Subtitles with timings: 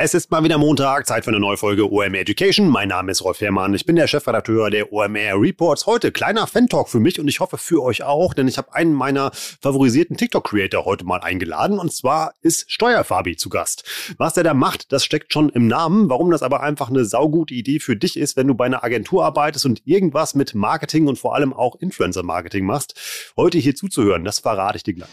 [0.00, 2.68] Es ist mal wieder Montag, Zeit für eine neue Folge OMR Education.
[2.68, 5.86] Mein Name ist Rolf Herrmann, ich bin der Chefredakteur der OMR Reports.
[5.86, 8.92] Heute kleiner Fan-Talk für mich und ich hoffe für euch auch, denn ich habe einen
[8.92, 14.14] meiner favorisierten TikTok-Creator heute mal eingeladen und zwar ist Steuerfabi zu Gast.
[14.18, 16.08] Was der da macht, das steckt schon im Namen.
[16.08, 19.24] Warum das aber einfach eine saugute Idee für dich ist, wenn du bei einer Agentur
[19.24, 22.94] arbeitest und irgendwas mit Marketing und vor allem auch Influencer-Marketing machst,
[23.36, 25.08] heute hier zuzuhören, das verrate ich dir gleich.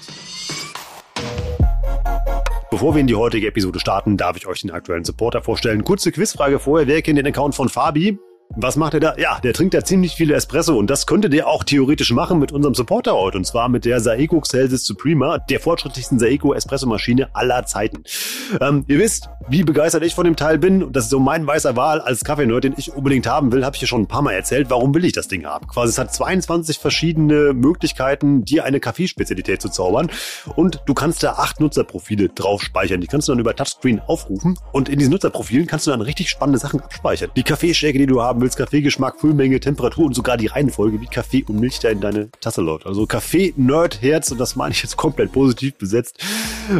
[2.75, 5.85] Bevor wir in die heutige Episode starten, darf ich euch den aktuellen Supporter vorstellen.
[5.85, 6.87] Kurze Quizfrage vorher.
[6.87, 8.19] Wer kennt den Account von Fabi?
[8.57, 9.17] Was macht er da?
[9.17, 12.53] Ja, der trinkt da ziemlich viele Espresso und das könnte der auch theoretisch machen mit
[12.53, 17.35] unserem Supporter heute und zwar mit der Saeco Celsius Suprema, der fortschrittlichsten Saeco Espresso Maschine
[17.35, 18.03] aller Zeiten.
[18.61, 21.45] Ähm, ihr wisst, wie begeistert ich von dem Teil bin und das ist so mein
[21.45, 24.21] weißer Wahl als Kaffeenerd, den ich unbedingt haben will, habe ich hier schon ein paar
[24.21, 24.69] Mal erzählt.
[24.69, 25.67] Warum will ich das Ding haben?
[25.67, 30.09] Quasi es hat 22 verschiedene Möglichkeiten, dir eine Kaffeespezialität zu zaubern
[30.55, 33.01] und du kannst da acht Nutzerprofile drauf speichern.
[33.01, 36.29] Die kannst du dann über Touchscreen aufrufen und in diesen Nutzerprofilen kannst du dann richtig
[36.29, 37.31] spannende Sachen abspeichern.
[37.35, 41.43] Die Kaffeestärke, die du haben willst, Kaffeegeschmack, Füllmenge, Temperatur und sogar die Reihenfolge, wie Kaffee
[41.47, 42.85] und Milch da in deine Tasse läuft.
[42.85, 46.23] Also Kaffee-Nerd-Herz und das meine ich jetzt komplett positiv besetzt.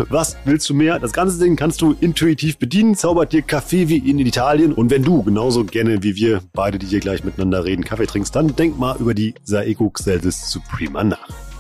[0.10, 1.00] Was willst du mehr?
[1.00, 5.04] Das ganze Ding kannst du intuitiv bedienen, zaubert dir Kaffee wie in Italien und wenn
[5.04, 8.78] du genauso gerne wie wir beide, die hier gleich miteinander reden, Kaffee trinkst, dann denk
[8.78, 11.55] mal über die Saeco Celsius Suprema nach.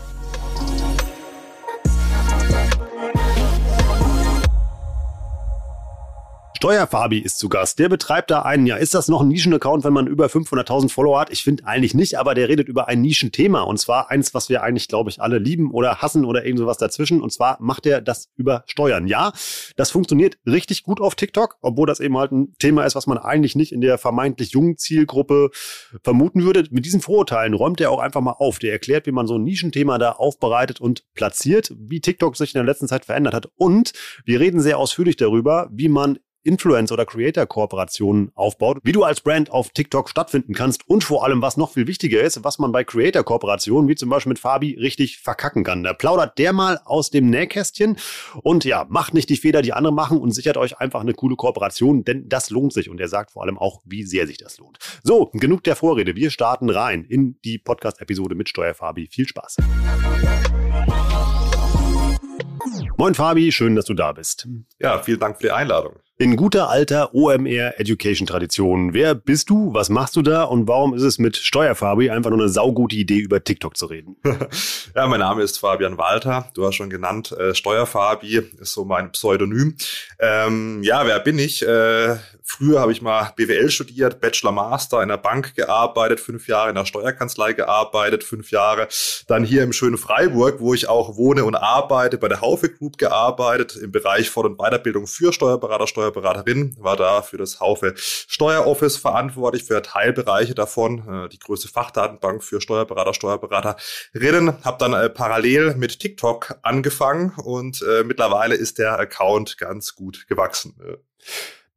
[6.57, 7.79] Steuerfabi ist zu Gast.
[7.79, 11.19] Der betreibt da einen, ja, ist das noch ein Nischen-Account, wenn man über 500.000 Follower
[11.19, 11.29] hat?
[11.29, 14.63] Ich finde eigentlich nicht, aber der redet über ein Nischenthema und zwar eins, was wir
[14.63, 18.01] eigentlich, glaube ich, alle lieben oder hassen oder irgend sowas dazwischen und zwar macht er
[18.01, 19.05] das über Steuern.
[19.07, 19.33] Ja,
[19.75, 23.17] das funktioniert richtig gut auf TikTok, obwohl das eben halt ein Thema ist, was man
[23.17, 25.49] eigentlich nicht in der vermeintlich jungen Zielgruppe
[26.03, 26.63] vermuten würde.
[26.71, 28.59] Mit diesen Vorurteilen räumt er auch einfach mal auf.
[28.59, 32.59] Der erklärt, wie man so ein Nischenthema da aufbereitet und platziert, wie TikTok sich in
[32.59, 33.91] der letzten Zeit verändert hat und
[34.23, 39.51] wir reden sehr ausführlich darüber, wie man Influencer- oder Creator-Kooperationen aufbaut, wie du als Brand
[39.51, 42.83] auf TikTok stattfinden kannst und vor allem, was noch viel wichtiger ist, was man bei
[42.83, 45.83] Creator-Kooperationen, wie zum Beispiel mit Fabi, richtig verkacken kann.
[45.83, 47.97] Da plaudert der mal aus dem Nähkästchen
[48.43, 51.35] und ja, macht nicht die Fehler, die andere machen und sichert euch einfach eine coole
[51.35, 54.57] Kooperation, denn das lohnt sich und er sagt vor allem auch, wie sehr sich das
[54.59, 54.77] lohnt.
[55.03, 56.15] So, genug der Vorrede.
[56.15, 59.07] Wir starten rein in die Podcast-Episode mit Steuerfabi.
[59.11, 59.57] Viel Spaß.
[62.97, 64.47] Moin Fabi, schön, dass du da bist.
[64.79, 65.95] Ja, vielen Dank für die Einladung.
[66.17, 68.93] In guter alter OMR Education Tradition.
[68.93, 69.73] Wer bist du?
[69.73, 70.43] Was machst du da?
[70.43, 74.15] Und warum ist es mit Steuerfabi einfach nur eine saugute Idee, über TikTok zu reden?
[74.95, 76.49] ja, mein Name ist Fabian Walter.
[76.53, 79.75] Du hast schon genannt, äh, Steuerfabi ist so mein Pseudonym.
[80.17, 81.67] Ähm, ja, wer bin ich?
[81.67, 82.15] Äh,
[82.45, 86.75] früher habe ich mal BWL studiert, Bachelor Master in der Bank gearbeitet, fünf Jahre in
[86.75, 88.87] der Steuerkanzlei gearbeitet, fünf Jahre
[89.27, 92.97] dann hier im schönen Freiburg, wo ich auch wohne und arbeite, bei der Haufe Group
[92.97, 97.93] gearbeitet, im Bereich Fort- und Weiterbildung für Steuerberater, Steuerberater Steuerberaterin, war da für das Haufe
[97.97, 104.63] Steueroffice verantwortlich, für Teilbereiche davon, äh, die größte Fachdatenbank für Steuerberater, Steuerberaterinnen.
[104.63, 110.27] Habe dann äh, parallel mit TikTok angefangen und äh, mittlerweile ist der Account ganz gut
[110.27, 110.75] gewachsen.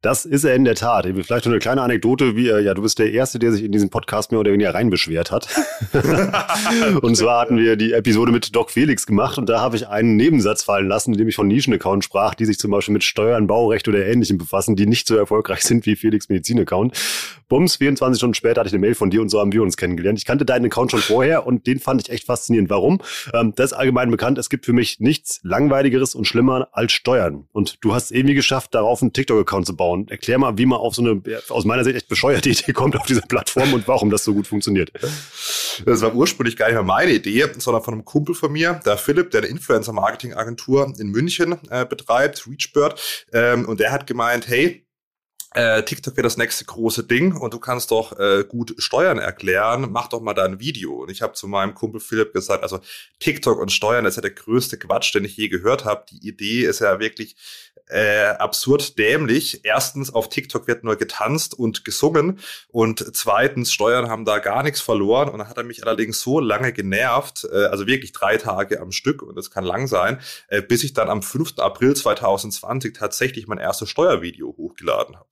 [0.01, 1.05] Das ist er in der Tat.
[1.05, 3.89] Vielleicht noch eine kleine Anekdote, wie ja, du bist der Erste, der sich in diesen
[3.89, 5.49] Podcast mehr oder weniger reinbeschwert hat.
[7.01, 10.15] und zwar hatten wir die Episode mit Doc Felix gemacht und da habe ich einen
[10.15, 13.47] Nebensatz fallen lassen, in dem ich von Nischen-Account sprach, die sich zum Beispiel mit Steuern,
[13.47, 16.97] Baurecht oder Ähnlichem befassen, die nicht so erfolgreich sind wie Felix Medizin-Account.
[17.49, 19.75] Bums, 24 Stunden später hatte ich eine Mail von dir und so haben wir uns
[19.75, 20.19] kennengelernt.
[20.19, 22.69] Ich kannte deinen Account schon vorher und den fand ich echt faszinierend.
[22.69, 23.01] Warum?
[23.33, 24.37] Ähm, das ist allgemein bekannt.
[24.37, 27.47] Es gibt für mich nichts langweiligeres und schlimmer als Steuern.
[27.51, 30.07] Und du hast es irgendwie geschafft, darauf einen TikTok-Account zu bauen.
[30.09, 33.05] Erklär mal, wie man auf so eine aus meiner Sicht echt bescheuerte Idee kommt auf
[33.05, 34.91] dieser Plattform und warum das so gut funktioniert.
[35.85, 38.97] Das war ursprünglich gar nicht mehr meine Idee, sondern von einem Kumpel von mir, der
[38.97, 43.27] Philipp, der eine Influencer-Marketing-Agentur in München äh, betreibt, Reachbird.
[43.33, 44.85] Ähm, und der hat gemeint, hey,
[45.55, 49.87] äh, TikTok wird das nächste große Ding und du kannst doch äh, gut Steuern erklären,
[49.91, 51.01] mach doch mal da ein Video.
[51.03, 52.79] Und ich habe zu meinem Kumpel Philipp gesagt, also
[53.19, 56.05] TikTok und Steuern, das ist ja der größte Quatsch, den ich je gehört habe.
[56.11, 57.35] Die Idee ist ja wirklich
[57.89, 59.61] äh, absurd dämlich.
[59.63, 64.81] Erstens, auf TikTok wird nur getanzt und gesungen und zweitens, Steuern haben da gar nichts
[64.81, 68.79] verloren und dann hat er mich allerdings so lange genervt, äh, also wirklich drei Tage
[68.79, 71.57] am Stück und das kann lang sein, äh, bis ich dann am 5.
[71.57, 75.27] April 2020 tatsächlich mein erstes Steuervideo hochgeladen habe.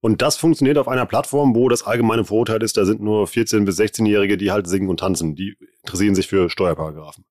[0.00, 3.64] Und das funktioniert auf einer Plattform, wo das allgemeine Vorurteil ist, da sind nur 14-
[3.64, 5.34] bis 16-Jährige, die halt singen und tanzen.
[5.34, 7.24] Die interessieren sich für Steuerparagraphen.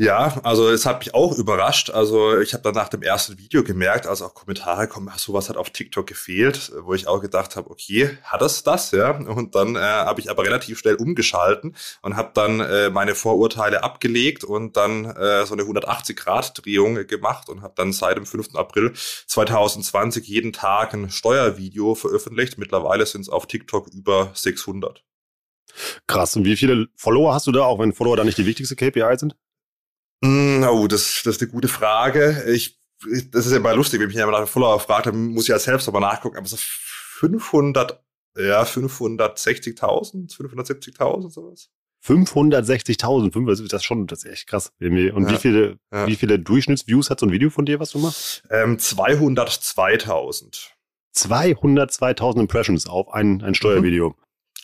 [0.00, 1.90] Ja, also es hat mich auch überrascht.
[1.90, 5.50] Also ich habe dann nach dem ersten Video gemerkt, als auch Kommentare kommen, ach, sowas
[5.50, 9.10] hat auf TikTok gefehlt, wo ich auch gedacht habe, okay, hat es das, ja?
[9.10, 13.82] Und dann äh, habe ich aber relativ schnell umgeschalten und habe dann äh, meine Vorurteile
[13.82, 18.54] abgelegt und dann äh, so eine 180-Grad-Drehung gemacht und habe dann seit dem 5.
[18.54, 18.94] April
[19.26, 22.56] 2020 jeden Tag ein Steuervideo veröffentlicht.
[22.56, 25.04] Mittlerweile sind es auf TikTok über 600.
[26.06, 26.36] Krass.
[26.36, 29.18] Und wie viele Follower hast du da, auch wenn Follower da nicht die wichtigste KPI
[29.18, 29.36] sind?
[30.22, 32.44] Oh, das, das ist eine gute Frage.
[32.48, 32.78] Ich,
[33.30, 35.58] das ist ja immer lustig, wenn mich jemand nach Follower fragt, dann muss ich ja
[35.58, 36.36] selbst aber nachgucken.
[36.36, 38.02] Aber so 500,
[38.36, 41.70] ja, 560.000, 570.000, sowas.
[42.04, 44.72] 560.000, das ist schon, das ist echt krass.
[44.80, 46.06] Und ja, wie viele, ja.
[46.06, 48.42] wie viele Durchschnittsviews hat so ein Video von dir, was du machst?
[48.50, 50.70] Ähm, 202.000.
[51.14, 54.10] 202.000 Impressions auf ein, ein Steuervideo.
[54.10, 54.14] Mhm.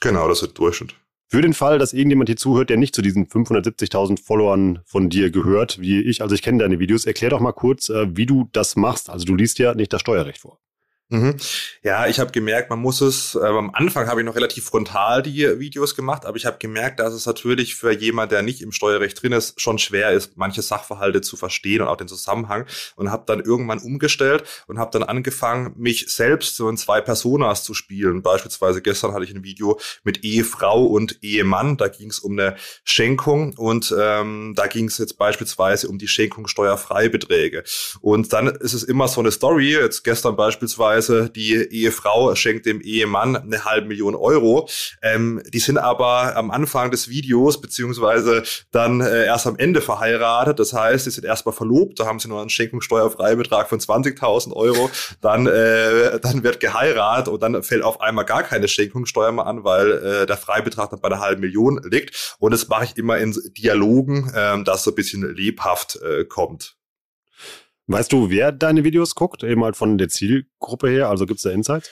[0.01, 0.95] Genau, das ist Durchschnitt.
[1.29, 5.31] Für den Fall, dass irgendjemand hier zuhört, der nicht zu diesen 570.000 Followern von dir
[5.31, 8.49] gehört, wie ich, also ich kenne deine Videos, erklär doch mal kurz, äh, wie du
[8.53, 9.11] das machst.
[9.11, 10.61] Also du liest ja nicht das Steuerrecht vor.
[11.09, 11.37] Mhm.
[11.85, 15.23] Ja, ich habe gemerkt, man muss es, äh, am Anfang habe ich noch relativ frontal
[15.23, 18.73] die Videos gemacht, aber ich habe gemerkt, dass es natürlich für jemand, der nicht im
[18.73, 22.67] Steuerrecht drin ist, schon schwer ist, manche Sachverhalte zu verstehen und auch den Zusammenhang
[22.97, 27.63] und habe dann irgendwann umgestellt und habe dann angefangen, mich selbst so in zwei Personas
[27.63, 28.23] zu spielen.
[28.23, 32.57] Beispielsweise gestern hatte ich ein Video mit Ehefrau und Ehemann, da ging es um eine
[32.83, 37.63] Schenkung und ähm, da ging es jetzt beispielsweise um die Schenkung steuerfreibeträge.
[38.01, 42.67] Und dann ist es immer so eine Story, jetzt gestern beispielsweise beispielsweise die Ehefrau schenkt
[42.67, 44.69] dem Ehemann eine halbe Million Euro.
[45.03, 50.59] Ähm, die sind aber am Anfang des Videos beziehungsweise dann äh, erst am Ende verheiratet.
[50.59, 54.91] Das heißt, sie sind erstmal verlobt, da haben sie nur einen Schenkungssteuerfreibetrag von 20.000 Euro.
[55.21, 59.65] Dann, äh, dann wird geheiratet und dann fällt auf einmal gar keine Schenkungssteuer mehr an,
[59.65, 62.37] weil äh, der Freibetrag dann bei einer halben Million liegt.
[62.39, 66.76] Und das mache ich immer in Dialogen, äh, dass so ein bisschen lebhaft äh, kommt.
[67.89, 69.45] Weißt du, wer deine Videos guckt?
[69.45, 71.09] Eben halt von der Zielgruppe her?
[71.09, 71.91] Also gibt es da Insights?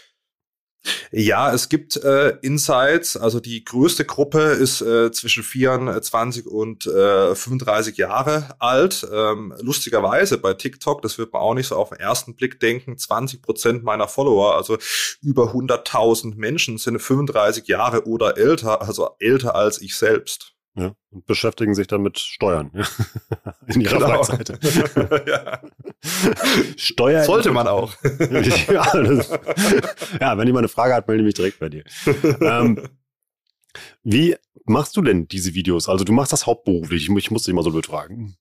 [1.12, 3.16] Ja, es gibt äh, Insights.
[3.16, 9.06] Also die größte Gruppe ist äh, zwischen 24 und äh, 35 Jahre alt.
[9.10, 12.98] Ähm, lustigerweise bei TikTok, das wird man auch nicht so auf den ersten Blick denken,
[12.98, 14.76] 20 Prozent meiner Follower, also
[15.22, 20.53] über 100.000 Menschen sind 35 Jahre oder älter, also älter als ich selbst.
[20.76, 22.72] Ja, und beschäftigen sich dann mit Steuern
[23.68, 24.24] in ihrer genau.
[24.24, 24.58] Freizeit.
[25.28, 25.60] ja.
[26.76, 27.94] Steuer sollte man auch.
[28.02, 29.30] ja, das,
[30.20, 31.84] ja, wenn jemand eine Frage hat, melde mich direkt bei dir.
[32.40, 32.88] ähm,
[34.02, 34.34] wie
[34.64, 35.88] machst du denn diese Videos?
[35.88, 37.08] Also du machst das hauptberuflich.
[37.08, 38.36] Ich, ich muss dich mal so betragen.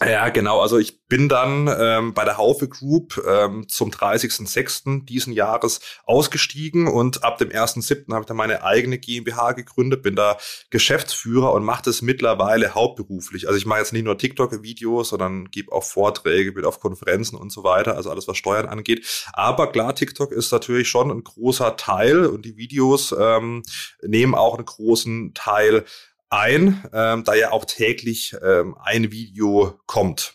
[0.00, 0.60] Ja, genau.
[0.60, 5.04] Also ich bin dann ähm, bei der Haufe Group ähm, zum 30.06.
[5.04, 8.12] diesen Jahres ausgestiegen und ab dem 1.07.
[8.12, 10.38] habe ich dann meine eigene GmbH gegründet, bin da
[10.70, 13.48] Geschäftsführer und mache das mittlerweile hauptberuflich.
[13.48, 17.50] Also ich mache jetzt nicht nur TikTok-Videos, sondern gebe auch Vorträge, bin auf Konferenzen und
[17.50, 19.04] so weiter, also alles, was Steuern angeht.
[19.32, 23.64] Aber klar, TikTok ist natürlich schon ein großer Teil und die Videos ähm,
[24.02, 25.84] nehmen auch einen großen Teil
[26.30, 30.34] ein, ähm, da ja auch täglich ähm, ein Video kommt.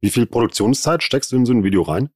[0.00, 2.10] Wie viel Produktionszeit steckst du in so ein Video rein?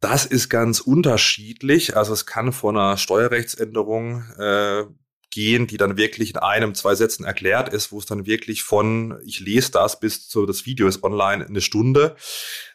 [0.00, 1.96] Das ist ganz unterschiedlich.
[1.96, 4.84] Also es kann von einer Steuerrechtsänderung äh,
[5.30, 9.20] gehen, die dann wirklich in einem, zwei Sätzen erklärt ist, wo es dann wirklich von
[9.24, 12.16] ich lese das bis zu das Video ist online eine Stunde.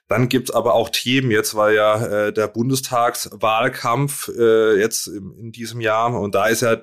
[0.07, 5.51] Dann gibt's aber auch Themen, jetzt war ja äh, der Bundestagswahlkampf äh, jetzt in, in
[5.51, 6.81] diesem Jahr und da ist ja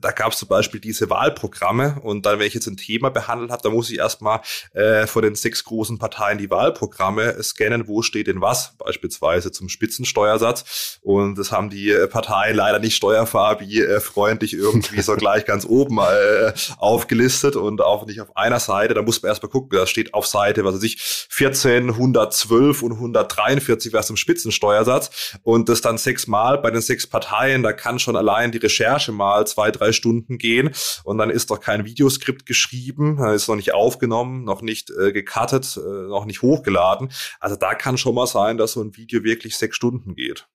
[0.00, 3.50] da gab es zum Beispiel diese Wahlprogramme und dann, wenn ich jetzt ein Thema behandelt
[3.50, 4.40] habe, da muss ich erstmal
[4.74, 9.68] äh, vor den sechs großen Parteien die Wahlprogramme scannen, wo steht denn was, beispielsweise zum
[9.68, 10.98] Spitzensteuersatz.
[11.02, 15.98] Und das haben die Parteien leider nicht steuerfarbi äh, freundlich irgendwie so gleich ganz oben
[15.98, 18.94] äh, aufgelistet und auch nicht auf einer Seite.
[18.94, 22.92] Da muss man erstmal gucken, da steht auf Seite, was weiß ich, 14, 112 und
[22.92, 25.38] 143 was zum Spitzensteuersatz.
[25.42, 29.46] Und das dann sechsmal bei den sechs Parteien, da kann schon allein die Recherche mal
[29.56, 30.70] zwei, drei Stunden gehen
[31.04, 35.78] und dann ist doch kein Videoskript geschrieben, ist noch nicht aufgenommen, noch nicht äh, gecuttet,
[35.78, 37.10] äh, noch nicht hochgeladen.
[37.40, 40.46] Also da kann schon mal sein, dass so ein Video wirklich sechs Stunden geht.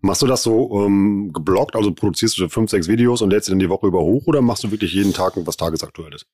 [0.00, 3.58] Machst du das so ähm, geblockt, also produzierst du fünf, sechs Videos und lädst dann
[3.58, 6.26] die Woche über hoch oder machst du wirklich jeden Tag was tagesaktuell ist?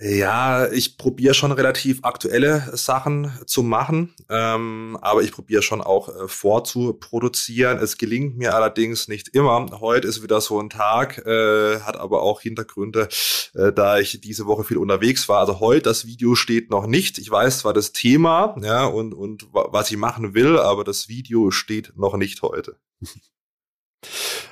[0.00, 6.08] Ja, ich probiere schon relativ aktuelle Sachen zu machen, ähm, aber ich probiere schon auch
[6.08, 7.78] äh, vorzuproduzieren.
[7.78, 9.68] Es gelingt mir allerdings nicht immer.
[9.80, 13.08] Heute ist wieder so ein Tag, äh, hat aber auch Hintergründe,
[13.54, 15.38] äh, da ich diese Woche viel unterwegs war.
[15.38, 17.18] Also heute das Video steht noch nicht.
[17.18, 21.52] Ich weiß zwar das Thema, ja, und, und was ich machen will, aber das Video
[21.52, 22.78] steht noch nicht heute.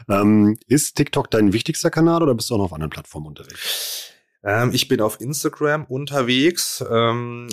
[0.09, 4.12] ähm, ist TikTok dein wichtigster Kanal oder bist du auch noch auf anderen Plattformen unterwegs?
[4.45, 6.85] Ähm, ich bin auf Instagram unterwegs.
[6.91, 7.49] Ähm,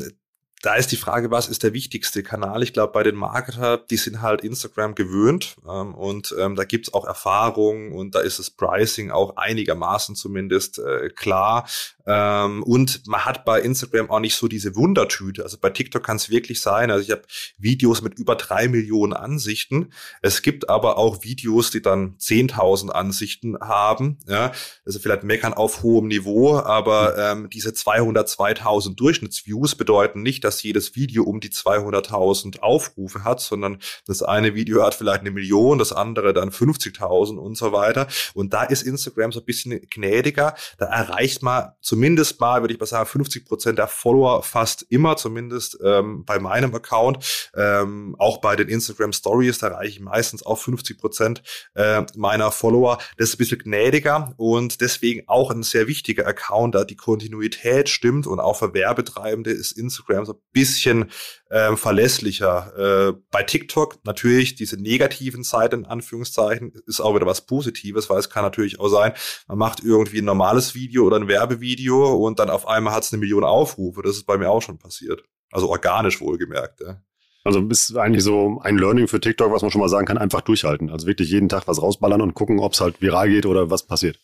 [0.62, 2.64] da ist die Frage, was ist der wichtigste Kanal?
[2.64, 6.94] Ich glaube, bei den Marketer, die sind halt Instagram gewöhnt ähm, und ähm, da gibt's
[6.94, 11.68] auch Erfahrungen und da ist das Pricing auch einigermaßen zumindest äh, klar.
[12.10, 15.44] Ähm, und man hat bei Instagram auch nicht so diese Wundertüte.
[15.44, 16.90] Also bei TikTok kann es wirklich sein.
[16.90, 17.22] Also ich habe
[17.60, 19.92] Videos mit über drei Millionen Ansichten.
[20.24, 24.18] Es gibt aber auch Videos, die dann 10.000 Ansichten haben.
[24.28, 24.52] Ja,
[24.86, 30.96] also vielleicht meckern auf hohem Niveau, aber ähm, diese 202.000 Durchschnittsviews bedeuten nicht, dass jedes
[30.96, 35.94] Video um die 200.000 Aufrufe hat, sondern das eine Video hat vielleicht eine Million, das
[35.94, 38.08] andere dann 50.000 und so weiter.
[38.34, 40.56] Und da ist Instagram so ein bisschen gnädiger.
[40.80, 45.18] Da erreicht man zumindest mal, würde ich mal sagen, 50 Prozent der Follower fast immer,
[45.18, 47.50] zumindest ähm, bei meinem Account.
[47.54, 51.44] Ähm, auch bei den Instagram Stories, da erreiche ich meistens auch 50 Prozent
[51.76, 53.00] äh, meiner Follower.
[53.18, 57.90] Das ist ein bisschen gnädiger und deswegen auch ein sehr wichtiger Account, da die Kontinuität
[57.90, 61.12] stimmt und auch für Werbetreibende ist Instagram so bisschen
[61.52, 63.10] ähm, verlässlicher.
[63.10, 68.20] Äh, bei TikTok natürlich diese negativen Seiten in Anführungszeichen ist auch wieder was Positives, weil
[68.20, 69.12] es kann natürlich auch sein,
[69.48, 73.14] man macht irgendwie ein normales Video oder ein Werbevideo und dann auf einmal hat es
[73.14, 74.02] eine Million Aufrufe.
[74.02, 75.24] Das ist bei mir auch schon passiert.
[75.52, 76.82] Also organisch wohlgemerkt.
[76.82, 77.02] Ja.
[77.44, 80.42] Also ist eigentlich so ein Learning für TikTok, was man schon mal sagen kann, einfach
[80.42, 80.90] durchhalten.
[80.90, 83.88] Also wirklich jeden Tag was rausballern und gucken, ob es halt viral geht oder was
[83.88, 84.20] passiert.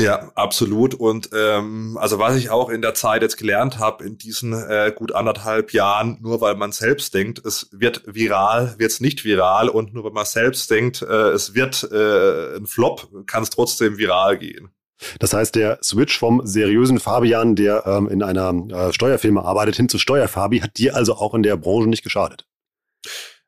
[0.00, 0.94] Ja, absolut.
[0.94, 4.92] Und ähm, also was ich auch in der Zeit jetzt gelernt habe, in diesen äh,
[4.94, 9.68] gut anderthalb Jahren, nur weil man selbst denkt, es wird viral, wird es nicht viral
[9.68, 13.98] und nur weil man selbst denkt, äh, es wird äh, ein Flop, kann es trotzdem
[13.98, 14.70] viral gehen.
[15.18, 19.88] Das heißt, der Switch vom seriösen Fabian, der ähm, in einer äh, Steuerfirma arbeitet, hin
[19.88, 22.46] zu Steuerfabi, hat dir also auch in der Branche nicht geschadet?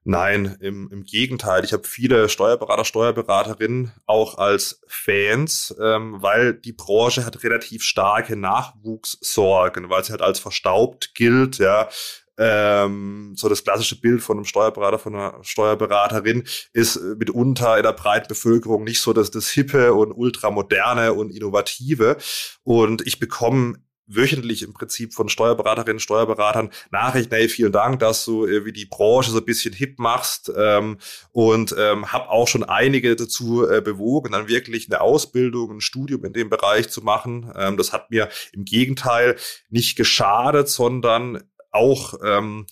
[0.02, 1.62] Nein, im, im Gegenteil.
[1.62, 8.34] Ich habe viele Steuerberater, Steuerberaterinnen auch als Fans, ähm, weil die Branche hat relativ starke
[8.34, 11.88] Nachwuchssorgen, weil sie halt als verstaubt gilt, ja.
[12.40, 17.92] Ähm, so das klassische Bild von einem Steuerberater, von einer Steuerberaterin ist mitunter in der
[17.92, 22.16] breiten Bevölkerung nicht so das, das hippe und ultramoderne und innovative.
[22.64, 23.74] Und ich bekomme
[24.10, 28.86] wöchentlich im Prinzip von Steuerberaterinnen, Steuerberatern Nachrichten, hey, vielen Dank, dass du äh, wie die
[28.86, 30.98] Branche so ein bisschen hip machst ähm,
[31.32, 36.24] und ähm, habe auch schon einige dazu äh, bewogen, dann wirklich eine Ausbildung, ein Studium
[36.24, 37.52] in dem Bereich zu machen.
[37.56, 39.36] Ähm, das hat mir im Gegenteil
[39.68, 42.66] nicht geschadet, sondern auch ähm,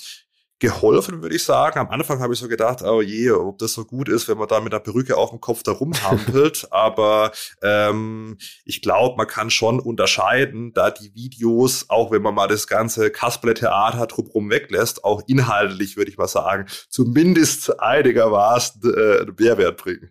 [0.60, 1.78] geholfen, würde ich sagen.
[1.78, 4.48] Am Anfang habe ich so gedacht, oh je, ob das so gut ist, wenn man
[4.48, 6.66] da mit einer Perücke auf dem Kopf da rumhampelt.
[6.72, 12.48] Aber ähm, ich glaube, man kann schon unterscheiden, da die Videos, auch wenn man mal
[12.48, 19.76] das ganze Kasperle-Theater drumherum weglässt, auch inhaltlich, würde ich mal sagen, zumindest einigermaßen äh, Mehrwert
[19.76, 20.10] bringen.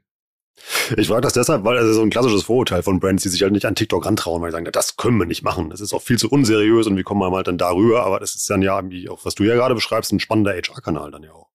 [0.98, 3.44] Ich frage das deshalb, weil es ist so ein klassisches Vorurteil von Brands, die sich
[3.44, 5.70] halt nicht an TikTok rantrauen, weil sie sagen, das können wir nicht machen.
[5.70, 8.06] Das ist auch viel zu unseriös und wie kommen wir halt dann darüber?
[8.06, 11.12] Aber das ist dann ja, wie auch was du ja gerade beschreibst, ein spannender HR-Kanal
[11.12, 11.48] dann ja auch.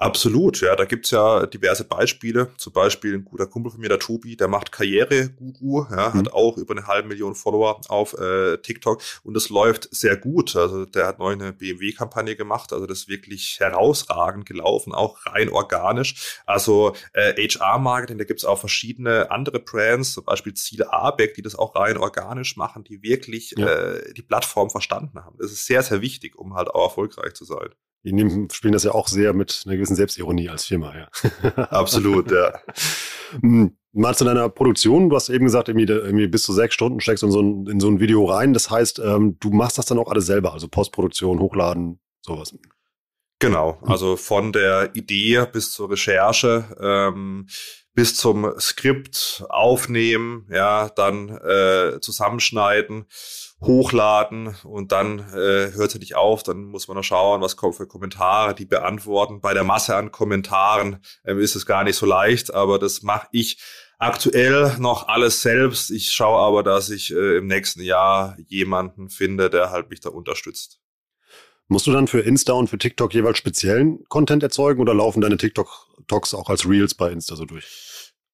[0.00, 2.54] Absolut, ja, da gibt's ja diverse Beispiele.
[2.56, 6.18] Zum Beispiel ein guter Kumpel von mir, der Tobi, der macht Karriere-Guru, ja, mhm.
[6.18, 10.56] hat auch über eine halbe Million Follower auf äh, TikTok und es läuft sehr gut.
[10.56, 15.50] Also der hat neu eine BMW-Kampagne gemacht, also das ist wirklich herausragend gelaufen, auch rein
[15.50, 16.40] organisch.
[16.46, 21.56] Also äh, HR-Marketing, da gibt's auch verschiedene andere Brands, zum Beispiel Ziel Abeck, die das
[21.56, 23.68] auch rein organisch machen, die wirklich ja.
[23.68, 25.36] äh, die Plattform verstanden haben.
[25.38, 27.68] Das ist sehr, sehr wichtig, um halt auch erfolgreich zu sein.
[28.02, 31.08] Die nehmen, spielen das ja auch sehr mit einer gewissen Selbstironie als Firma, ja.
[31.70, 32.52] Absolut, ja.
[33.40, 37.00] Hm, mal zu deiner Produktion, du hast eben gesagt, irgendwie, irgendwie bis zu sechs Stunden
[37.00, 38.52] steckst du in so ein, in so ein Video rein.
[38.52, 42.54] Das heißt, ähm, du machst das dann auch alles selber, also Postproduktion, Hochladen, sowas.
[43.40, 47.46] Genau, also von der Idee bis zur Recherche, ähm,
[48.00, 53.04] bis zum Skript aufnehmen, ja, dann äh, zusammenschneiden
[53.60, 57.74] hochladen und dann äh, hört es nicht auf, dann muss man noch schauen, was kommt
[57.74, 59.42] für Kommentare, die beantworten.
[59.42, 63.28] Bei der Masse an Kommentaren äh, ist es gar nicht so leicht, aber das mache
[63.32, 63.60] ich
[63.98, 65.90] aktuell noch alles selbst.
[65.90, 70.08] Ich schaue aber, dass ich äh, im nächsten Jahr jemanden finde, der halt mich da
[70.08, 70.80] unterstützt.
[71.72, 75.36] Musst du dann für Insta und für TikTok jeweils speziellen Content erzeugen oder laufen deine
[75.36, 77.89] TikTok-Talks auch als Reels bei Insta so durch?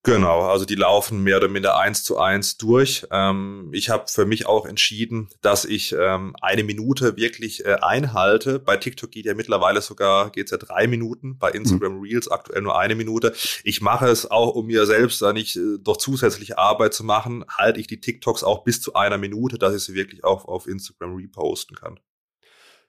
[0.07, 3.09] Genau, also die laufen mehr oder minder eins zu eins durch.
[3.11, 8.61] Ähm, ich habe für mich auch entschieden, dass ich ähm, eine Minute wirklich äh, einhalte.
[8.61, 12.03] Bei TikTok geht ja mittlerweile sogar, geht's ja drei Minuten, bei Instagram mhm.
[12.03, 13.35] Reels aktuell nur eine Minute.
[13.65, 17.45] Ich mache es auch, um mir selbst da nicht äh, doch zusätzliche Arbeit zu machen,
[17.51, 20.69] halte ich die TikToks auch bis zu einer Minute, dass ich sie wirklich auch auf
[20.69, 21.99] Instagram reposten kann.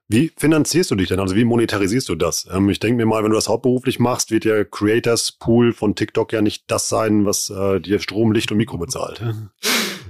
[0.10, 1.20] Wie finanzierst du dich denn?
[1.20, 2.48] Also wie monetarisierst du das?
[2.52, 5.96] Ähm, ich denke mir mal, wenn du das hauptberuflich machst, wird der Creators Pool von
[5.96, 9.22] TikTok ja nicht das sein, was äh, dir Strom, Licht und Mikro bezahlt.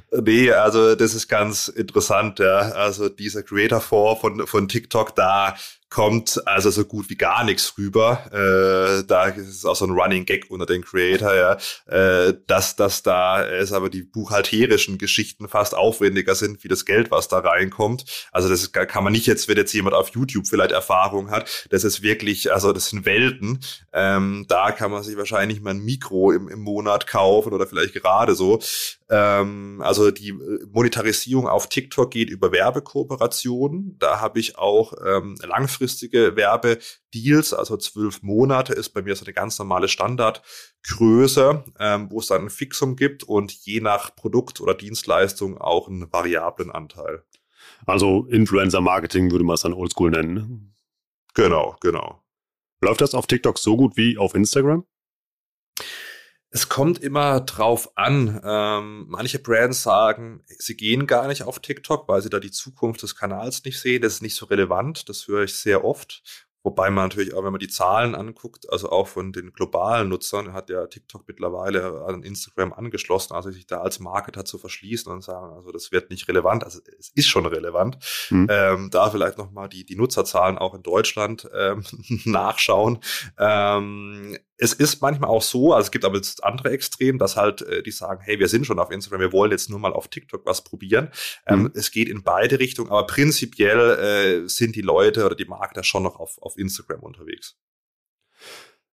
[0.09, 2.59] Nee, also das ist ganz interessant, ja.
[2.59, 5.55] Also dieser Creator 4 von, von TikTok, da
[5.89, 8.25] kommt also so gut wie gar nichts rüber.
[8.31, 12.75] Äh, da ist es auch so ein Running Gag unter den Creator, ja, äh, dass,
[12.75, 17.39] dass da es aber die buchhalterischen Geschichten fast aufwendiger sind wie das Geld, was da
[17.39, 18.05] reinkommt.
[18.31, 21.83] Also das kann man nicht jetzt, wenn jetzt jemand auf YouTube vielleicht Erfahrung hat, das
[21.83, 23.59] ist wirklich, also das sind Welten.
[23.93, 27.93] Ähm, da kann man sich wahrscheinlich mal ein Mikro im, im Monat kaufen oder vielleicht
[27.93, 28.59] gerade so.
[29.09, 33.95] Ähm, also die Monetarisierung auf TikTok geht über Werbekooperationen.
[33.99, 35.37] Da habe ich auch ähm,
[35.77, 42.19] langfristige Werbedeals, also zwölf Monate ist bei mir so eine ganz normale Standardgröße, ähm, wo
[42.19, 47.23] es dann ein Fixum gibt und je nach Produkt oder Dienstleistung auch einen variablen Anteil.
[47.85, 50.33] Also Influencer-Marketing würde man es dann oldschool nennen.
[50.33, 50.59] Ne?
[51.35, 52.23] Genau, genau.
[52.81, 54.85] Läuft das auf TikTok so gut wie auf Instagram?
[56.57, 58.41] Es kommt immer drauf an.
[58.43, 63.03] Ähm, manche Brands sagen, sie gehen gar nicht auf TikTok, weil sie da die Zukunft
[63.03, 64.01] des Kanals nicht sehen.
[64.01, 65.07] Das ist nicht so relevant.
[65.07, 66.23] Das höre ich sehr oft.
[66.63, 70.51] Wobei man natürlich auch, wenn man die Zahlen anguckt, also auch von den globalen Nutzern,
[70.51, 75.23] hat ja TikTok mittlerweile an Instagram angeschlossen, also sich da als Marketer zu verschließen und
[75.23, 77.99] sagen, also das wird nicht relevant, also es ist schon relevant.
[78.31, 78.47] Mhm.
[78.49, 81.83] Ähm, da vielleicht nochmal die, die Nutzerzahlen auch in Deutschland ähm,
[82.25, 82.99] nachschauen.
[83.37, 87.61] Ähm, es ist manchmal auch so, also es gibt aber jetzt andere Extrem, dass halt
[87.61, 90.07] äh, die sagen, hey, wir sind schon auf Instagram, wir wollen jetzt nur mal auf
[90.07, 91.09] TikTok was probieren.
[91.45, 91.71] Ähm, mhm.
[91.75, 96.03] Es geht in beide Richtungen, aber prinzipiell äh, sind die Leute oder die Marketer schon
[96.03, 97.57] noch auf, auf Instagram unterwegs.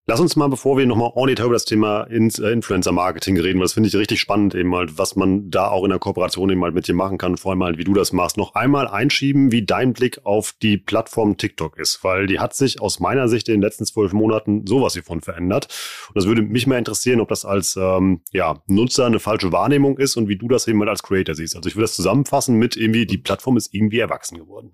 [0.07, 3.73] Lass uns mal, bevor wir nochmal ordentlich über das Thema äh, Influencer-Marketing reden, weil das
[3.73, 6.75] finde ich richtig spannend, eben halt, was man da auch in der Kooperation eben halt
[6.75, 9.65] mit dir machen kann, vor allem halt, wie du das machst, noch einmal einschieben, wie
[9.65, 13.55] dein Blick auf die Plattform TikTok ist, weil die hat sich aus meiner Sicht in
[13.55, 15.69] den letzten zwölf Monaten sowas hiervon verändert.
[16.09, 19.97] Und das würde mich mal interessieren, ob das als ähm, ja, Nutzer eine falsche Wahrnehmung
[19.97, 21.55] ist und wie du das eben halt als Creator siehst.
[21.55, 24.73] Also ich würde das zusammenfassen mit irgendwie, die Plattform ist irgendwie erwachsen geworden.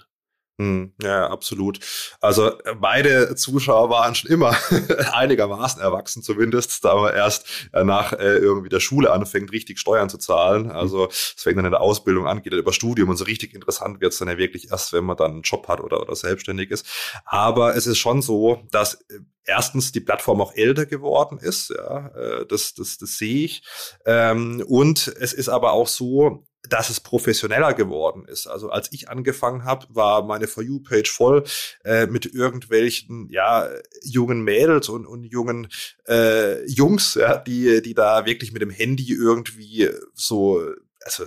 [0.59, 1.79] Hm, ja, absolut.
[2.19, 4.55] Also beide Zuschauer waren schon immer
[5.13, 10.09] einigermaßen erwachsen, zumindest, da man erst äh, nach äh, irgendwie der Schule anfängt, richtig Steuern
[10.09, 10.69] zu zahlen.
[10.69, 13.55] Also es fängt dann in der Ausbildung an, geht dann über Studium und so richtig
[13.55, 16.15] interessant wird es dann ja wirklich erst, wenn man dann einen Job hat oder, oder
[16.15, 16.85] selbstständig ist.
[17.25, 22.11] Aber es ist schon so, dass äh, erstens die Plattform auch älter geworden ist, ja,
[22.47, 23.63] das, das, das sehe ich.
[24.05, 28.47] Ähm, und es ist aber auch so, dass es professioneller geworden ist.
[28.47, 31.43] Also als ich angefangen habe, war meine For You-Page voll
[31.83, 33.67] äh, mit irgendwelchen ja
[34.03, 35.67] jungen Mädels und, und jungen
[36.07, 40.63] äh, Jungs, ja, die die da wirklich mit dem Handy irgendwie so
[41.03, 41.25] also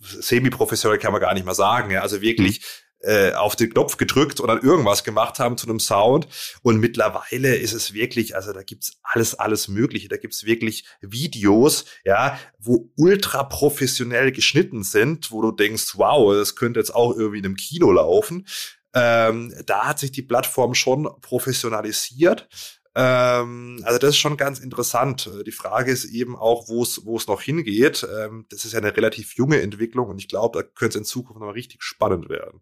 [0.00, 3.96] semi-professionell kann man gar nicht mal sagen, ja, also wirklich mhm äh, auf den Knopf
[3.96, 6.28] gedrückt und dann irgendwas gemacht haben zu einem Sound.
[6.62, 10.08] Und mittlerweile ist es wirklich, also da gibt's alles, alles Mögliche.
[10.08, 16.56] Da gibt's wirklich Videos, ja, wo ultra professionell geschnitten sind, wo du denkst, wow, das
[16.56, 18.46] könnte jetzt auch irgendwie in einem Kino laufen.
[18.94, 22.48] Ähm, da hat sich die Plattform schon professionalisiert.
[22.94, 25.30] Ähm, also das ist schon ganz interessant.
[25.46, 28.06] Die Frage ist eben auch, wo es wo es noch hingeht.
[28.14, 31.04] Ähm, das ist ja eine relativ junge Entwicklung und ich glaube, da könnte es in
[31.04, 32.60] Zukunft noch mal richtig spannend werden.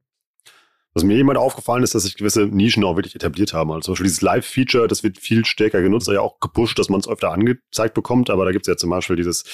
[0.92, 3.70] Was mir jemand aufgefallen ist, dass sich gewisse Nischen auch wirklich etabliert haben.
[3.70, 6.98] Also zum Beispiel dieses Live-Feature, das wird viel stärker genutzt, ja auch gepusht, dass man
[6.98, 8.28] es öfter angezeigt bekommt.
[8.28, 9.44] Aber da gibt es ja zum Beispiel dieses,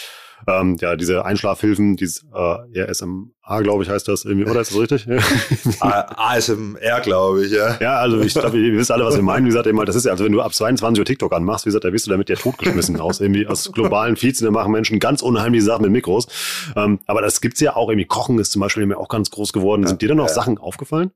[0.47, 4.79] ähm, ja, diese Einschlafhilfen, dieses äh, RSMA, glaube ich, heißt das irgendwie, oder ist das
[4.79, 5.09] richtig?
[5.81, 7.77] ASMR, glaube ich, ja.
[7.81, 9.45] Ja, also ich glaube, ihr wisst alle, was wir meinen.
[9.45, 11.69] Wie gesagt, immer, das ist ja, also wenn du ab 22 Uhr TikTok anmachst, wie
[11.69, 13.21] gesagt, da wirst du damit ja totgeschmissen aus.
[13.21, 16.27] Irgendwie aus globalen Feeds, da machen Menschen ganz unheimliche Sachen mit Mikros.
[16.77, 18.07] Ähm, aber das gibt's ja auch irgendwie.
[18.07, 19.87] Kochen ist zum Beispiel auch ganz groß geworden.
[19.87, 20.35] Sind dir dann noch ja.
[20.35, 21.11] Sachen aufgefallen?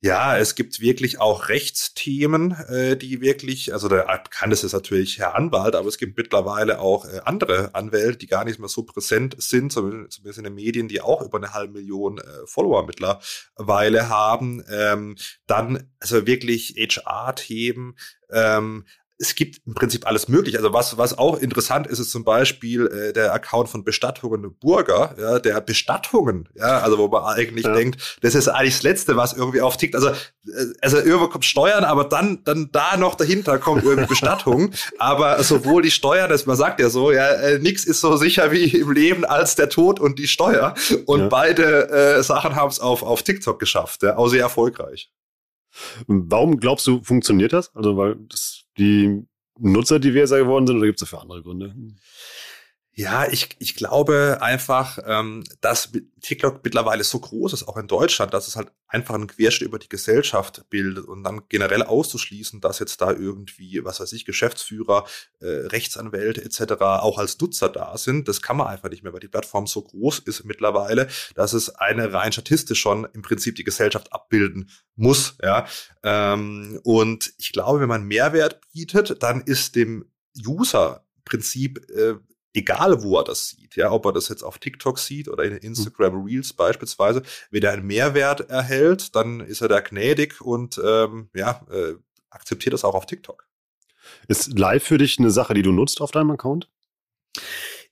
[0.00, 5.34] Ja, es gibt wirklich auch Rechtsthemen, äh, die wirklich, also der bekannteste ist natürlich Herr
[5.34, 9.34] Anwalt, aber es gibt mittlerweile auch äh, andere Anwälte, die gar nicht mehr so präsent
[9.42, 14.62] sind, zumindest in den Medien, die auch über eine halbe Million äh, Follower mittlerweile haben.
[14.70, 15.16] Ähm,
[15.48, 17.98] dann also wirklich HR-Themen,
[18.30, 18.84] ähm,
[19.18, 20.56] es gibt im Prinzip alles möglich.
[20.56, 25.14] Also was, was auch interessant ist, ist zum Beispiel äh, der Account von Bestattungen Burger,
[25.18, 27.74] ja, der Bestattungen, ja, also wo man eigentlich ja.
[27.74, 29.96] denkt, das ist eigentlich das Letzte, was irgendwie auftickt.
[29.96, 30.14] Also, äh,
[30.80, 34.72] also irgendwo kommt Steuern, aber dann, dann da noch dahinter kommt irgendwie Bestattung.
[34.98, 38.52] aber sowohl die Steuer, das man sagt ja so, ja, äh, nichts ist so sicher
[38.52, 40.74] wie im Leben als der Tod und die Steuer.
[41.06, 41.28] Und ja.
[41.28, 45.10] beide äh, Sachen haben es auf, auf TikTok geschafft, ja, auch sehr erfolgreich.
[46.06, 47.74] Warum glaubst du, funktioniert das?
[47.74, 49.22] Also, weil das die
[49.58, 51.74] Nutzer diverser geworden sind oder gibt es dafür andere Gründe?
[52.98, 58.34] Ja, ich, ich glaube einfach, ähm, dass TikTok mittlerweile so groß ist, auch in Deutschland,
[58.34, 62.80] dass es halt einfach einen Querschnitt über die Gesellschaft bildet und dann generell auszuschließen, dass
[62.80, 65.06] jetzt da irgendwie, was weiß ich, Geschäftsführer,
[65.38, 66.72] äh, Rechtsanwälte etc.
[66.80, 69.80] auch als Nutzer da sind, das kann man einfach nicht mehr, weil die Plattform so
[69.80, 71.06] groß ist mittlerweile,
[71.36, 75.36] dass es eine rein statistisch schon im Prinzip die Gesellschaft abbilden muss.
[75.40, 75.68] Ja,
[76.02, 80.10] ähm, und ich glaube, wenn man Mehrwert bietet, dann ist dem
[80.44, 82.14] User Prinzip äh,
[82.58, 85.56] egal wo er das sieht, ja, ob er das jetzt auf TikTok sieht oder in
[85.56, 91.30] Instagram Reels beispielsweise, wenn er einen Mehrwert erhält, dann ist er da gnädig und ähm,
[91.34, 91.94] ja, äh,
[92.30, 93.46] akzeptiert das auch auf TikTok.
[94.26, 96.68] Ist live für dich eine Sache, die du nutzt auf deinem Account?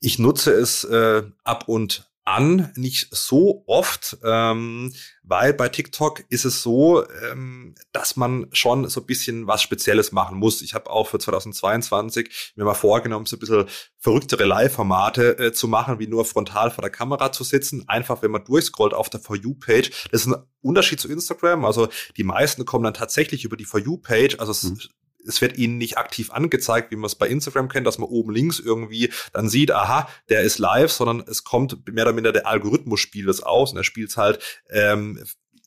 [0.01, 6.45] Ich nutze es äh, ab und an, nicht so oft, ähm, weil bei TikTok ist
[6.45, 10.61] es so, ähm, dass man schon so ein bisschen was Spezielles machen muss.
[10.61, 13.67] Ich habe auch für 2022 mir mal vorgenommen, so ein bisschen
[13.99, 17.89] verrücktere Live-Formate äh, zu machen, wie nur frontal vor der Kamera zu sitzen.
[17.89, 20.09] Einfach, wenn man durchscrollt auf der For You-Page.
[20.11, 21.65] Das ist ein Unterschied zu Instagram.
[21.65, 24.41] Also die meisten kommen dann tatsächlich über die For You-Page.
[24.41, 24.79] Also mhm
[25.27, 28.33] es wird ihnen nicht aktiv angezeigt, wie man es bei Instagram kennt, dass man oben
[28.33, 32.47] links irgendwie dann sieht, aha, der ist live, sondern es kommt mehr oder minder der
[32.47, 35.23] Algorithmus spielt es aus und er spielt es halt ähm,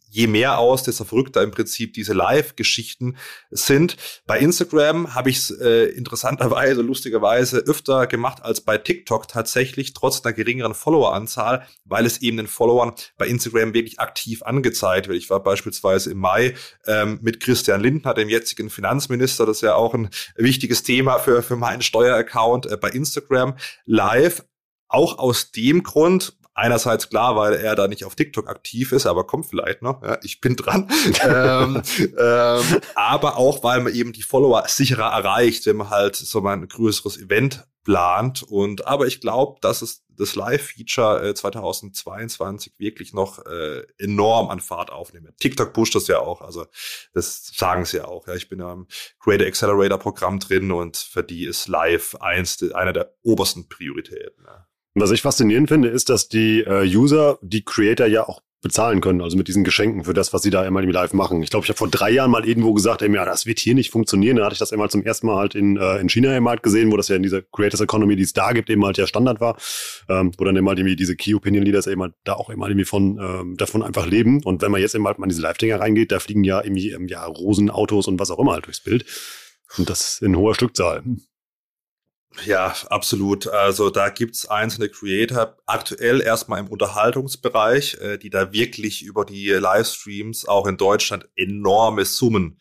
[0.09, 3.17] je mehr aus, desto verrückter im Prinzip diese Live-Geschichten
[3.51, 3.97] sind.
[4.25, 10.25] Bei Instagram habe ich es äh, interessanterweise, lustigerweise öfter gemacht als bei TikTok tatsächlich, trotz
[10.25, 15.17] einer geringeren Followeranzahl, weil es eben den Followern bei Instagram wirklich aktiv angezeigt wird.
[15.17, 16.55] Ich war beispielsweise im Mai
[16.87, 21.43] ähm, mit Christian Lindner, dem jetzigen Finanzminister, das ist ja auch ein wichtiges Thema für,
[21.43, 24.43] für meinen Steueraccount äh, bei Instagram live.
[24.91, 29.25] Auch aus dem Grund, einerseits klar, weil er da nicht auf TikTok aktiv ist, aber
[29.25, 30.03] kommt vielleicht noch.
[30.03, 30.87] Ja, ich bin dran.
[31.23, 31.81] ähm,
[32.17, 36.53] ähm, aber auch, weil man eben die Follower sicherer erreicht, wenn man halt so mal
[36.53, 38.43] ein größeres Event plant.
[38.43, 44.59] Und aber ich glaube, dass es das Live-Feature äh, 2022 wirklich noch äh, enorm an
[44.59, 45.37] Fahrt aufnimmt.
[45.39, 46.65] TikTok pusht das ja auch, also
[47.13, 48.27] das sagen sie ja auch.
[48.27, 48.87] Ja, ich bin ja im
[49.19, 54.43] Creator Accelerator Programm drin und für die ist Live eins einer der obersten Prioritäten.
[54.45, 54.68] Ja.
[54.95, 59.21] Was ich faszinierend finde, ist, dass die äh, User die Creator ja auch bezahlen können,
[59.21, 61.41] also mit diesen Geschenken für das, was sie da immer im Live machen.
[61.41, 63.73] Ich glaube, ich habe vor drei Jahren mal irgendwo gesagt, ey, ja, das wird hier
[63.73, 64.35] nicht funktionieren.
[64.35, 66.61] Da hatte ich das einmal zum ersten Mal halt in, äh, in China eben halt
[66.61, 69.07] gesehen, wo das ja in dieser Creators Economy, die es da gibt, eben halt ja
[69.07, 69.57] Standard war,
[70.09, 72.67] ähm, wo dann eben halt irgendwie diese Key Opinion Leaders eben halt da auch immer
[72.67, 74.43] irgendwie von, ähm, davon einfach leben.
[74.43, 76.91] Und wenn man jetzt eben halt mal in diese Live-Dinger reingeht, da fliegen ja irgendwie
[76.91, 79.05] ähm, ja, Rosenautos und was auch immer halt durchs Bild.
[79.77, 81.03] Und das in hoher Stückzahl.
[82.45, 83.47] Ja, absolut.
[83.47, 89.49] Also da gibt's einzelne Creator, aktuell erstmal im Unterhaltungsbereich, äh, die da wirklich über die
[89.49, 92.59] Livestreams auch in Deutschland enorme Summen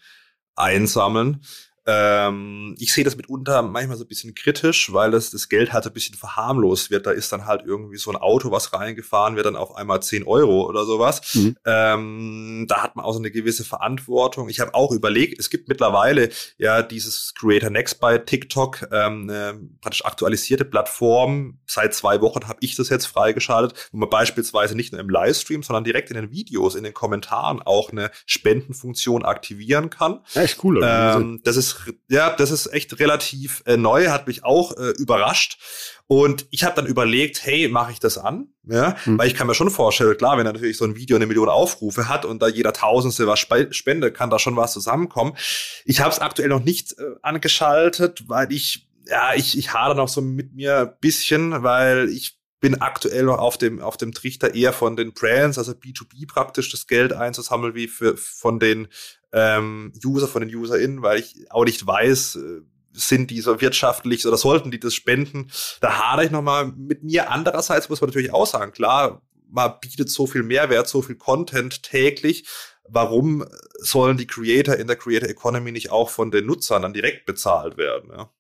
[0.57, 1.44] einsammeln.
[1.90, 5.85] Ähm, ich sehe das mitunter manchmal so ein bisschen kritisch, weil das, das Geld halt
[5.85, 7.07] so ein bisschen verharmlost wird.
[7.07, 10.24] Da ist dann halt irgendwie so ein Auto, was reingefahren wird, dann auf einmal 10
[10.24, 11.35] Euro oder sowas.
[11.35, 11.57] Mhm.
[11.64, 14.51] Ähm, da hat man auch so eine gewisse Verantwortung.
[14.51, 19.59] Ich habe auch überlegt, es gibt mittlerweile ja dieses Creator Next bei TikTok, ähm, eine
[19.81, 21.59] praktisch aktualisierte Plattform.
[21.64, 25.62] Seit zwei Wochen habe ich das jetzt freigeschaltet, wo man beispielsweise nicht nur im Livestream,
[25.62, 30.20] sondern direkt in den Videos, in den Kommentaren auch eine Spendenfunktion aktivieren kann.
[30.35, 30.83] Echt cool.
[30.85, 31.77] Ähm, das ist
[32.08, 35.58] ja, das ist echt relativ äh, neu, hat mich auch äh, überrascht.
[36.06, 38.48] Und ich habe dann überlegt, hey, mache ich das an?
[38.64, 39.18] Ja, hm.
[39.18, 41.48] weil ich kann mir schon vorstellen, klar, wenn er natürlich so ein Video eine Million
[41.48, 45.36] Aufrufe hat und da jeder Tausendste was spendet, kann da schon was zusammenkommen.
[45.84, 50.08] Ich habe es aktuell noch nicht äh, angeschaltet, weil ich, ja, ich, ich hader noch
[50.08, 54.72] so mit mir bisschen, weil ich bin aktuell noch auf dem, auf dem Trichter eher
[54.72, 58.88] von den Brands, also B2B praktisch das Geld einzusammeln, wie für, von den
[59.32, 62.60] ähm, User, von den UserInnen, weil ich auch nicht weiß, äh,
[62.92, 65.50] sind die so wirtschaftlich oder sollten die das spenden?
[65.80, 67.30] Da hadere ich nochmal mit mir.
[67.30, 71.82] Andererseits muss man natürlich auch sagen, klar, man bietet so viel Mehrwert, so viel Content
[71.82, 72.46] täglich.
[72.88, 73.44] Warum
[73.78, 77.76] sollen die Creator in der Creator Economy nicht auch von den Nutzern dann direkt bezahlt
[77.76, 78.10] werden?
[78.10, 78.30] Ja?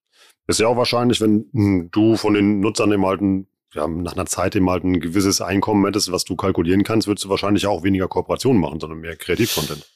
[0.46, 4.14] Ist ja auch wahrscheinlich, wenn hm, du von den Nutzern eben halt ein, ja, nach
[4.14, 7.66] einer Zeit eben halt ein gewisses Einkommen hättest, was du kalkulieren kannst, würdest du wahrscheinlich
[7.66, 9.86] auch weniger Kooperationen machen, sondern mehr Kreativcontent.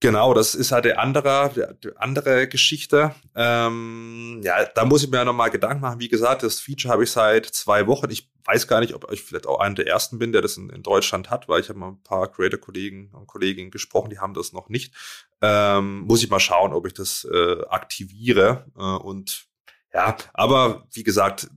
[0.00, 3.16] Genau, das ist halt der andere, die andere Geschichte.
[3.34, 5.98] Ähm, ja, da muss ich mir ja nochmal Gedanken machen.
[5.98, 8.08] Wie gesagt, das Feature habe ich seit zwei Wochen.
[8.10, 10.70] Ich weiß gar nicht, ob ich vielleicht auch einer der ersten bin, der das in,
[10.70, 14.34] in Deutschland hat, weil ich habe mal ein paar Creator-Kollegen und Kolleginnen gesprochen, die haben
[14.34, 14.94] das noch nicht.
[15.42, 18.66] Ähm, muss ich mal schauen, ob ich das äh, aktiviere.
[18.76, 19.46] Äh, und
[19.92, 21.48] ja, aber wie gesagt,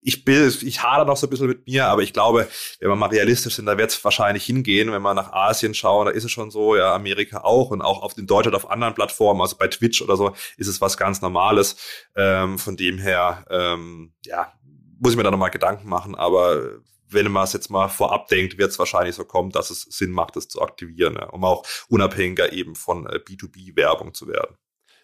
[0.00, 2.96] ich bin, ich hader noch so ein bisschen mit mir, aber ich glaube, wenn wir
[2.96, 6.24] mal realistisch sind, da wird es wahrscheinlich hingehen, wenn wir nach Asien schauen, da ist
[6.24, 9.56] es schon so, ja, Amerika auch und auch auf in Deutschland auf anderen Plattformen, also
[9.56, 11.76] bei Twitch oder so, ist es was ganz Normales.
[12.14, 14.52] Ähm, von dem her, ähm, ja,
[15.00, 16.80] muss ich mir da nochmal Gedanken machen, aber
[17.10, 20.10] wenn man es jetzt mal vorab denkt, wird es wahrscheinlich so kommen, dass es Sinn
[20.10, 24.56] macht, es zu aktivieren, ja, um auch unabhängiger eben von äh, B2B-Werbung zu werden.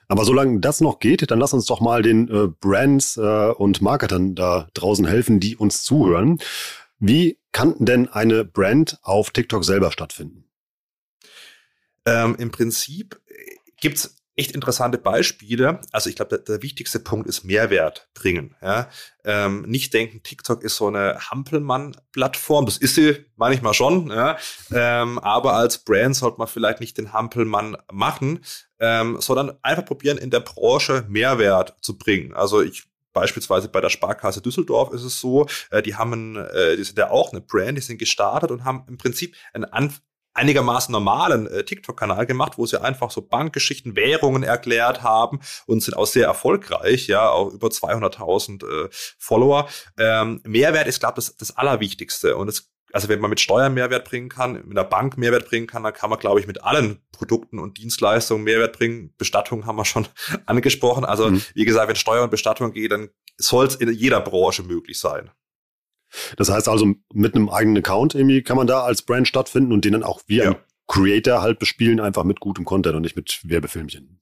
[0.09, 3.83] Aber solange das noch geht, dann lass uns doch mal den äh, Brands äh, und
[3.83, 6.39] Marketern da draußen helfen, die uns zuhören.
[6.99, 10.45] Wie kann denn eine Brand auf TikTok selber stattfinden?
[12.07, 13.21] Ähm, Im Prinzip
[13.81, 15.81] gibt's echt interessante Beispiele.
[15.93, 18.57] Also ich glaube, der, der, wichtigste Punkt ist Mehrwert bringen.
[18.61, 18.89] Ja?
[19.25, 22.67] Ähm, nicht denken, TikTok ist so eine Hampelmann-Plattform.
[22.67, 24.11] Das ist sie manchmal schon.
[24.11, 24.37] Ja?
[24.73, 28.41] Ähm, aber als Brand sollte man vielleicht nicht den Hampelmann machen,
[28.85, 32.35] ähm, sondern einfach probieren, in der Branche Mehrwert zu bringen.
[32.35, 36.83] Also ich Beispielsweise bei der Sparkasse Düsseldorf ist es so, äh, die haben, äh, die
[36.83, 40.01] sind ja auch eine Brand, die sind gestartet und haben im Prinzip einen Anf
[40.35, 45.95] einigermaßen normalen äh, TikTok-Kanal gemacht, wo sie einfach so Bankgeschichten, Währungen erklärt haben und sind
[45.95, 49.69] auch sehr erfolgreich, ja, auch über 200.000 äh, Follower.
[49.97, 53.75] Ähm, Mehrwert ist, glaube ich, das, das Allerwichtigste und es also wenn man mit Steuern
[53.75, 56.63] Mehrwert bringen kann, mit einer Bank Mehrwert bringen kann, dann kann man, glaube ich, mit
[56.63, 59.13] allen Produkten und Dienstleistungen Mehrwert bringen.
[59.19, 60.07] Bestattung haben wir schon
[60.47, 61.05] angesprochen.
[61.05, 61.43] Also mhm.
[61.55, 65.33] wie gesagt, wenn Steuer und Bestattung geht, dann soll es in jeder Branche möglich sein.
[66.37, 69.85] Das heißt also, mit einem eigenen Account irgendwie kann man da als Brand stattfinden und
[69.85, 70.51] den dann auch wie ja.
[70.51, 74.21] ein Creator halt bespielen, einfach mit gutem Content und nicht mit Werbefilmchen.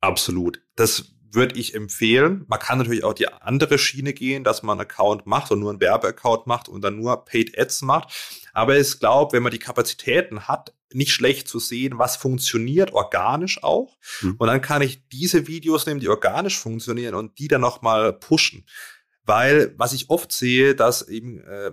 [0.00, 0.62] Absolut.
[0.76, 2.44] Das würde ich empfehlen.
[2.48, 5.70] Man kann natürlich auch die andere Schiene gehen, dass man einen Account macht und nur
[5.70, 8.12] einen Werbeaccount macht und dann nur Paid Ads macht.
[8.52, 13.62] Aber ich glaube, wenn man die Kapazitäten hat, nicht schlecht zu sehen, was funktioniert organisch
[13.62, 13.96] auch.
[14.22, 14.36] Mhm.
[14.38, 18.66] Und dann kann ich diese Videos nehmen, die organisch funktionieren und die dann nochmal pushen.
[19.24, 21.72] Weil was ich oft sehe, dass eben äh,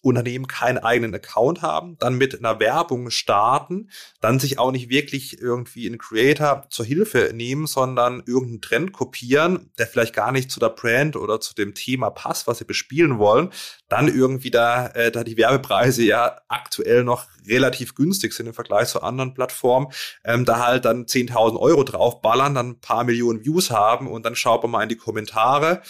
[0.00, 5.40] Unternehmen keinen eigenen Account haben, dann mit einer Werbung starten, dann sich auch nicht wirklich
[5.40, 10.60] irgendwie einen Creator zur Hilfe nehmen, sondern irgendeinen Trend kopieren, der vielleicht gar nicht zu
[10.60, 13.50] der Brand oder zu dem Thema passt, was sie bespielen wollen,
[13.88, 18.88] dann irgendwie da, äh, da die Werbepreise ja aktuell noch relativ günstig sind im Vergleich
[18.88, 19.88] zu anderen Plattformen,
[20.24, 24.36] ähm, da halt dann 10.000 Euro draufballern, dann ein paar Millionen Views haben und dann
[24.36, 25.82] schaut man mal in die Kommentare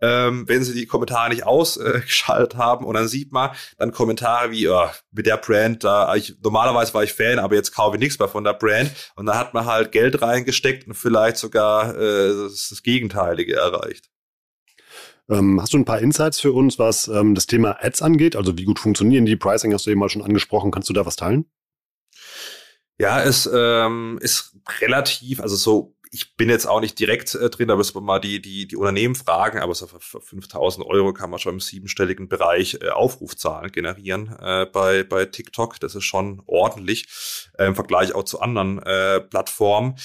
[0.00, 4.50] ähm, wenn sie die Kommentare nicht ausgeschaltet äh, haben und dann sieht man dann Kommentare
[4.50, 8.00] wie, oh, mit der Brand, da ich, normalerweise war ich Fan, aber jetzt kaufe ich
[8.00, 11.96] nichts mehr von der Brand und dann hat man halt Geld reingesteckt und vielleicht sogar
[11.96, 14.10] äh, das, das Gegenteilige erreicht.
[15.28, 18.36] Ähm, hast du ein paar Insights für uns, was ähm, das Thema Ads angeht?
[18.36, 19.36] Also wie gut funktionieren die?
[19.36, 20.70] Pricing hast du eben mal schon angesprochen.
[20.70, 21.46] Kannst du da was teilen?
[22.98, 27.68] Ja, es ähm, ist relativ, also so ich bin jetzt auch nicht direkt äh, drin,
[27.68, 31.12] da müssen wir mal die, die, die Unternehmen fragen, aber so für, für 5000 Euro
[31.12, 35.80] kann man schon im siebenstelligen Bereich äh, Aufrufzahlen generieren äh, bei, bei TikTok.
[35.80, 37.06] Das ist schon ordentlich
[37.58, 39.96] äh, im Vergleich auch zu anderen äh, Plattformen.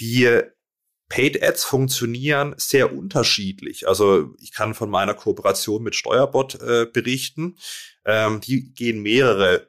[0.00, 0.42] Die
[1.08, 3.86] Paid Ads funktionieren sehr unterschiedlich.
[3.86, 7.56] Also ich kann von meiner Kooperation mit Steuerbot äh, berichten.
[8.04, 9.68] Ähm, die gehen mehrere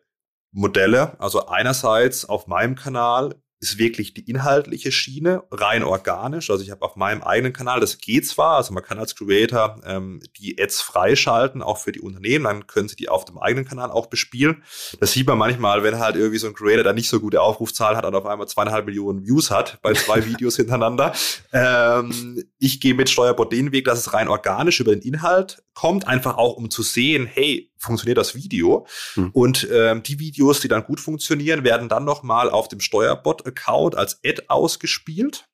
[0.51, 1.19] Modelle.
[1.19, 6.49] Also einerseits auf meinem Kanal ist wirklich die inhaltliche Schiene, rein organisch.
[6.49, 9.81] Also ich habe auf meinem eigenen Kanal, das geht zwar, also man kann als Creator
[9.85, 13.65] ähm, die Ads freischalten, auch für die Unternehmen, dann können sie die auf dem eigenen
[13.65, 14.63] Kanal auch bespielen.
[14.99, 17.97] Das sieht man manchmal, wenn halt irgendwie so ein Creator da nicht so gute Aufrufzahlen
[17.97, 21.13] hat und auf einmal zweieinhalb Millionen Views hat bei zwei Videos hintereinander.
[21.51, 26.07] Ähm, ich gehe mit Steuerbot den Weg, dass es rein organisch über den Inhalt kommt,
[26.07, 28.87] einfach auch um zu sehen, hey, funktioniert das Video.
[29.13, 29.31] Hm.
[29.31, 34.19] Und ähm, die Videos, die dann gut funktionieren, werden dann nochmal auf dem Steuerbot-Account als
[34.25, 35.47] Ad ausgespielt.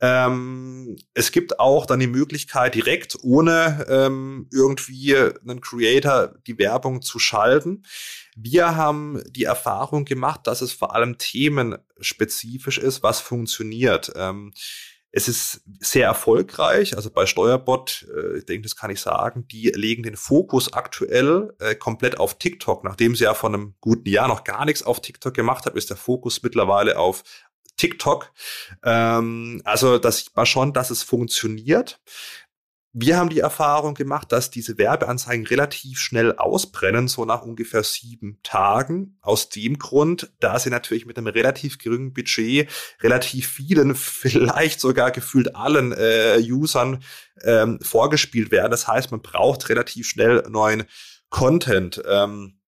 [0.00, 7.02] Ähm, es gibt auch dann die Möglichkeit, direkt ohne ähm, irgendwie einen Creator die Werbung
[7.02, 7.82] zu schalten.
[8.36, 14.12] Wir haben die Erfahrung gemacht, dass es vor allem themenspezifisch ist, was funktioniert.
[14.14, 14.52] Ähm,
[15.10, 16.96] es ist sehr erfolgreich.
[16.96, 21.54] Also bei Steuerbot, äh, ich denke, das kann ich sagen, die legen den Fokus aktuell
[21.60, 22.84] äh, komplett auf TikTok.
[22.84, 25.90] Nachdem sie ja von einem guten Jahr noch gar nichts auf TikTok gemacht haben, ist
[25.90, 27.22] der Fokus mittlerweile auf
[27.76, 28.32] TikTok.
[28.84, 32.00] Ähm, also das sieht man schon, dass es funktioniert.
[33.00, 38.40] Wir haben die Erfahrung gemacht, dass diese Werbeanzeigen relativ schnell ausbrennen, so nach ungefähr sieben
[38.42, 39.16] Tagen.
[39.20, 42.68] Aus dem Grund, da sie natürlich mit einem relativ geringen Budget
[43.00, 47.04] relativ vielen, vielleicht sogar gefühlt allen äh, Usern
[47.44, 48.72] ähm, vorgespielt werden.
[48.72, 50.82] Das heißt, man braucht relativ schnell neuen
[51.30, 52.02] Content.
[52.04, 52.58] Ähm,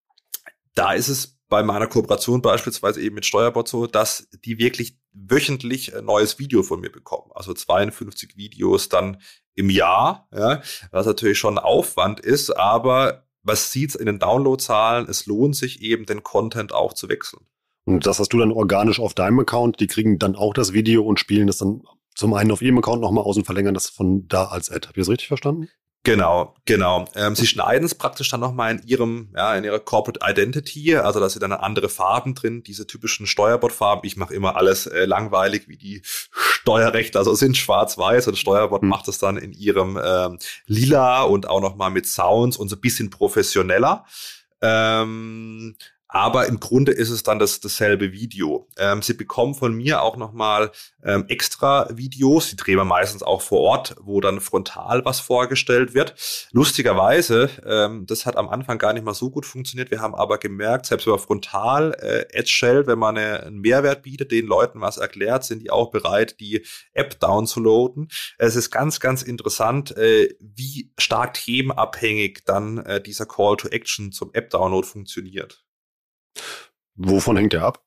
[0.76, 5.94] da ist es bei meiner Kooperation beispielsweise eben mit Steuerbot so, dass die wirklich wöchentlich
[5.94, 7.30] ein neues Video von mir bekommen.
[7.34, 9.18] Also 52 Videos dann
[9.54, 15.08] im Jahr, ja, was natürlich schon Aufwand ist, aber was sieht's in den Downloadzahlen?
[15.08, 17.46] Es lohnt sich eben, den Content auch zu wechseln.
[17.84, 19.80] Und das hast du dann organisch auf deinem Account.
[19.80, 21.82] Die kriegen dann auch das Video und spielen das dann
[22.14, 24.86] zum einen auf ihrem Account nochmal aus und verlängern das von da als Ad.
[24.86, 25.68] Habt ihr das richtig verstanden?
[26.02, 27.04] Genau, genau.
[27.14, 31.20] Ähm, sie schneiden es praktisch dann nochmal in ihrem, ja, in ihrer Corporate Identity, also
[31.20, 34.06] da sind dann andere Farben drin, diese typischen Steuerbordfarben.
[34.06, 38.88] Ich mache immer alles äh, langweilig wie die Steuerrechte, also sind schwarz-weiß und Steuerbord mhm.
[38.88, 42.80] macht es dann in ihrem ähm, Lila und auch nochmal mit Sounds und so ein
[42.80, 44.06] bisschen professioneller.
[44.62, 45.76] Ähm,
[46.12, 48.68] aber im Grunde ist es dann das, dasselbe Video.
[48.76, 50.72] Ähm, sie bekommen von mir auch nochmal
[51.04, 55.94] ähm, extra Videos, die drehen wir meistens auch vor Ort, wo dann frontal was vorgestellt
[55.94, 56.14] wird.
[56.50, 59.92] Lustigerweise, ähm, das hat am Anfang gar nicht mal so gut funktioniert.
[59.92, 64.02] Wir haben aber gemerkt, selbst über frontal äh, Edge Shell, wenn man eine, einen Mehrwert
[64.02, 68.08] bietet, den Leuten was erklärt, sind die auch bereit, die App downzuladen.
[68.36, 74.10] Es ist ganz, ganz interessant, äh, wie stark themenabhängig dann äh, dieser Call to Action
[74.10, 75.64] zum App-Download funktioniert.
[76.94, 77.84] Wovon hängt der ab?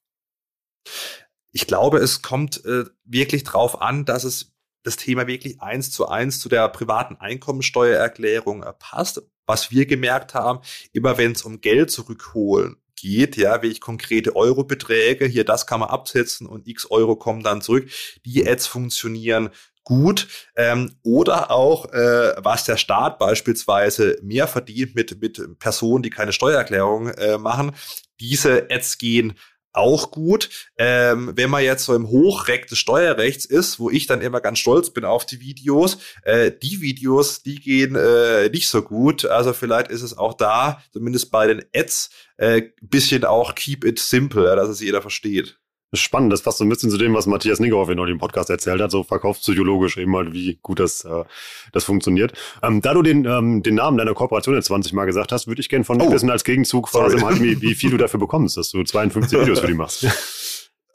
[1.51, 4.53] Ich glaube, es kommt äh, wirklich drauf an, dass es
[4.84, 9.21] das Thema wirklich eins zu eins zu der privaten Einkommensteuererklärung äh, passt.
[9.45, 10.60] Was wir gemerkt haben,
[10.93, 15.82] immer wenn es um Geld zurückholen geht, ja, wie ich konkrete Eurobeträge, hier das kann
[15.82, 17.89] man absetzen und x Euro kommen dann zurück.
[18.25, 19.49] Die Ads funktionieren
[19.84, 26.10] gut ähm, oder auch äh, was der Staat beispielsweise mehr verdient mit mit Personen, die
[26.10, 27.73] keine Steuererklärung äh, machen,
[28.23, 29.33] diese Ads gehen
[29.73, 30.49] auch gut.
[30.77, 34.59] Ähm, wenn man jetzt so im Hochreck des Steuerrechts ist, wo ich dann immer ganz
[34.59, 39.25] stolz bin auf die Videos, äh, die Videos, die gehen äh, nicht so gut.
[39.25, 43.99] Also vielleicht ist es auch da, zumindest bei den Ads, äh, bisschen auch keep it
[43.99, 45.57] simple, dass es jeder versteht
[45.99, 46.34] spannend.
[46.34, 48.91] Das passt so ein bisschen zu dem, was Matthias Niggerhoff in dem Podcast erzählt hat,
[48.91, 51.23] so verkaufspsychologisch eben halt, wie gut das, äh,
[51.71, 52.34] das funktioniert.
[52.62, 55.62] Ähm, da du den, ähm, den Namen deiner Kooperation jetzt 20 Mal gesagt hast, würde
[55.62, 56.12] ich gerne von dir oh.
[56.12, 59.67] wissen als Gegenzug, quasi, wie, wie viel du dafür bekommst, dass du 52 Videos für
[59.67, 60.06] die machst.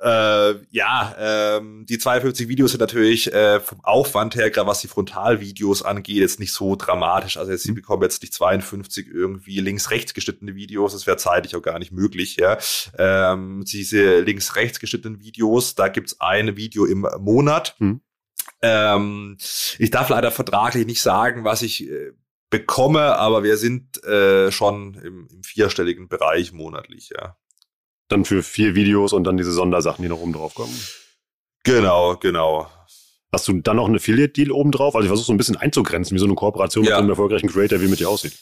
[0.01, 4.87] Äh, ja, ähm, die 52 Videos sind natürlich äh, vom Aufwand her, gerade was die
[4.87, 7.37] Frontalvideos angeht, jetzt nicht so dramatisch.
[7.37, 7.77] Also jetzt, sie mhm.
[7.77, 12.37] bekommen jetzt nicht 52 irgendwie links-rechts geschnittene Videos, das wäre zeitlich auch gar nicht möglich.
[12.37, 12.59] Ja,
[12.97, 17.75] ähm, diese links-rechts geschnittenen Videos, da gibt's ein Video im Monat.
[17.79, 18.01] Hm.
[18.63, 19.37] Ähm,
[19.79, 22.13] ich darf leider vertraglich nicht sagen, was ich äh,
[22.51, 27.37] bekomme, aber wir sind äh, schon im, im vierstelligen Bereich monatlich, ja.
[28.09, 30.75] Dann für vier Videos und dann diese Sondersachen, die noch oben drauf kommen.
[31.65, 32.69] Genau, genau.
[33.33, 34.95] Hast du dann noch einen Affiliate-Deal oben drauf?
[34.95, 36.93] Also ich versuche so ein bisschen einzugrenzen, wie so eine Kooperation ja.
[36.93, 38.33] mit einem erfolgreichen Creator wie mit dir aussieht.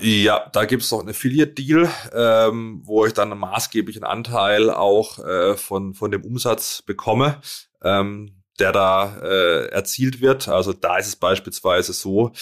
[0.00, 5.20] Ja, da gibt es noch einen Affiliate-Deal, ähm, wo ich dann einen maßgeblichen Anteil auch
[5.20, 7.40] äh, von, von dem Umsatz bekomme,
[7.82, 10.48] ähm, der da äh, erzielt wird.
[10.48, 12.32] Also da ist es beispielsweise so,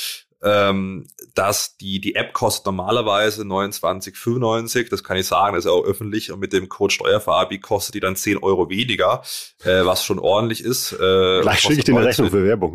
[0.43, 5.85] ähm, dass die, die App kostet normalerweise 29,95, das kann ich sagen, das ist auch
[5.85, 9.23] öffentlich und mit dem Code Steuerverabi kostet die dann 10 Euro weniger,
[9.65, 10.93] äh, was schon ordentlich ist.
[10.93, 12.73] Äh, Gleich schicke ich dir eine Rechnung für Werbung.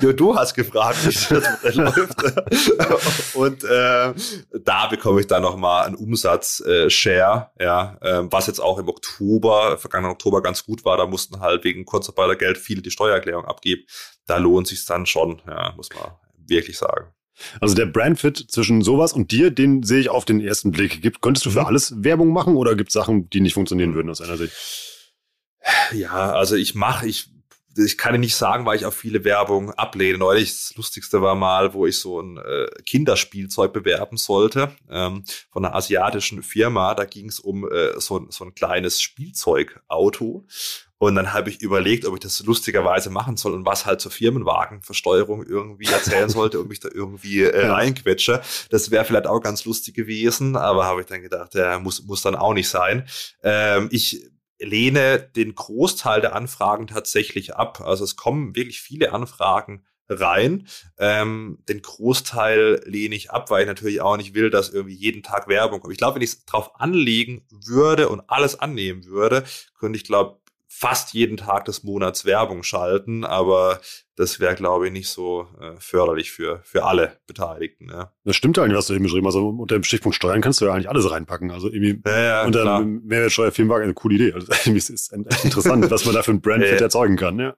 [0.00, 2.16] Nur du hast gefragt, wie das läuft.
[3.34, 4.12] und äh,
[4.64, 9.78] da bekomme ich dann nochmal einen Umsatz-Share, äh, ja, äh, was jetzt auch im Oktober,
[9.78, 13.84] vergangenen Oktober ganz gut war, da mussten halt wegen Kurzarbeitergeld viele die Steuererklärung abgeben
[14.26, 16.12] da lohnt sich dann schon, ja, muss man
[16.46, 17.12] wirklich sagen.
[17.60, 21.02] Also der Brandfit zwischen sowas und dir, den sehe ich auf den ersten Blick.
[21.02, 21.66] Gibt, könntest du für mhm.
[21.66, 24.54] alles Werbung machen oder gibt es Sachen, die nicht funktionieren würden aus einer Sicht?
[25.92, 27.28] Ja, also ich mache, ich,
[27.76, 30.18] ich kann nicht sagen, weil ich auch viele Werbung ablehne.
[30.18, 35.64] Neulich das Lustigste war mal, wo ich so ein äh, Kinderspielzeug bewerben sollte ähm, von
[35.64, 36.94] einer asiatischen Firma.
[36.94, 40.46] Da ging es um äh, so, so ein kleines Spielzeugauto.
[40.98, 44.10] Und dann habe ich überlegt, ob ich das lustigerweise machen soll und was halt zur
[44.10, 48.40] Firmenwagenversteuerung irgendwie erzählen sollte und mich da irgendwie äh, reinquetsche.
[48.70, 52.22] Das wäre vielleicht auch ganz lustig gewesen, aber habe ich dann gedacht, ja, muss, muss
[52.22, 53.06] dann auch nicht sein.
[53.42, 57.80] Ähm, ich lehne den Großteil der Anfragen tatsächlich ab.
[57.80, 60.68] Also es kommen wirklich viele Anfragen rein.
[60.98, 65.22] Ähm, den Großteil lehne ich ab, weil ich natürlich auch nicht will, dass irgendwie jeden
[65.22, 65.92] Tag Werbung kommt.
[65.92, 69.44] Ich glaube, wenn ich es drauf anlegen würde und alles annehmen würde,
[69.78, 73.80] könnte ich, glaube fast jeden Tag des Monats Werbung schalten, aber
[74.16, 77.90] das wäre, glaube ich, nicht so äh, förderlich für, für alle Beteiligten.
[77.90, 78.12] Ja.
[78.24, 79.36] Das stimmt eigentlich, was du eben beschrieben hast.
[79.36, 81.50] Also unter dem Stichpunkt Steuern kannst du ja eigentlich alles reinpacken.
[81.50, 82.80] Also irgendwie ja, ja, unter klar.
[82.80, 84.32] Mehrwertsteuer Firmenwagen eine coole Idee.
[84.32, 87.38] Also es ist interessant, was man da für ein Brandfit ja, erzeugen kann.
[87.38, 87.54] Ja.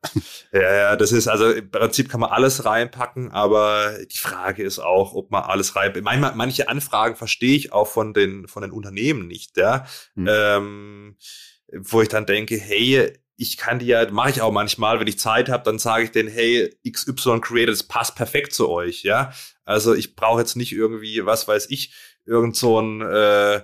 [0.53, 4.81] ja, ja, das ist also im Prinzip kann man alles reinpacken, aber die Frage ist
[4.81, 6.04] auch, ob man alles reinpackt.
[6.04, 9.56] Manchmal, manche Anfragen verstehe ich auch von den, von den Unternehmen nicht.
[9.56, 9.87] Ja.
[10.17, 10.27] Hm.
[10.29, 11.17] Ähm,
[11.73, 15.19] wo ich dann denke, hey, ich kann die ja, mache ich auch manchmal, wenn ich
[15.19, 19.33] Zeit habe, dann sage ich denen, hey, XY Creator, das passt perfekt zu euch, ja.
[19.64, 21.92] Also ich brauche jetzt nicht irgendwie, was weiß ich,
[22.25, 23.62] irgend so ein äh,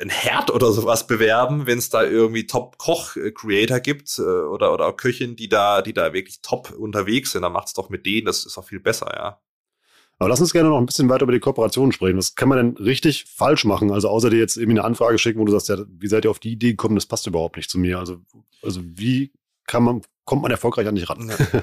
[0.00, 5.36] ein Herd oder sowas bewerben, wenn es da irgendwie Top-Koch-Creator gibt äh, oder, oder Köchin,
[5.36, 8.58] die da, die da wirklich top unterwegs sind, dann macht's doch mit denen, das ist
[8.58, 9.40] auch viel besser, ja.
[10.18, 12.18] Aber lass uns gerne noch ein bisschen weiter über die Kooperation sprechen.
[12.18, 13.92] Was kann man denn richtig falsch machen?
[13.92, 16.30] Also außer dir jetzt irgendwie eine Anfrage schicken, wo du sagst, ja, wie seid ihr
[16.30, 17.98] auf die Idee gekommen, das passt überhaupt nicht zu mir.
[17.98, 18.20] Also,
[18.62, 19.32] also wie
[19.66, 21.28] kann man, kommt man erfolgreich an dich ran?
[21.28, 21.62] Ja.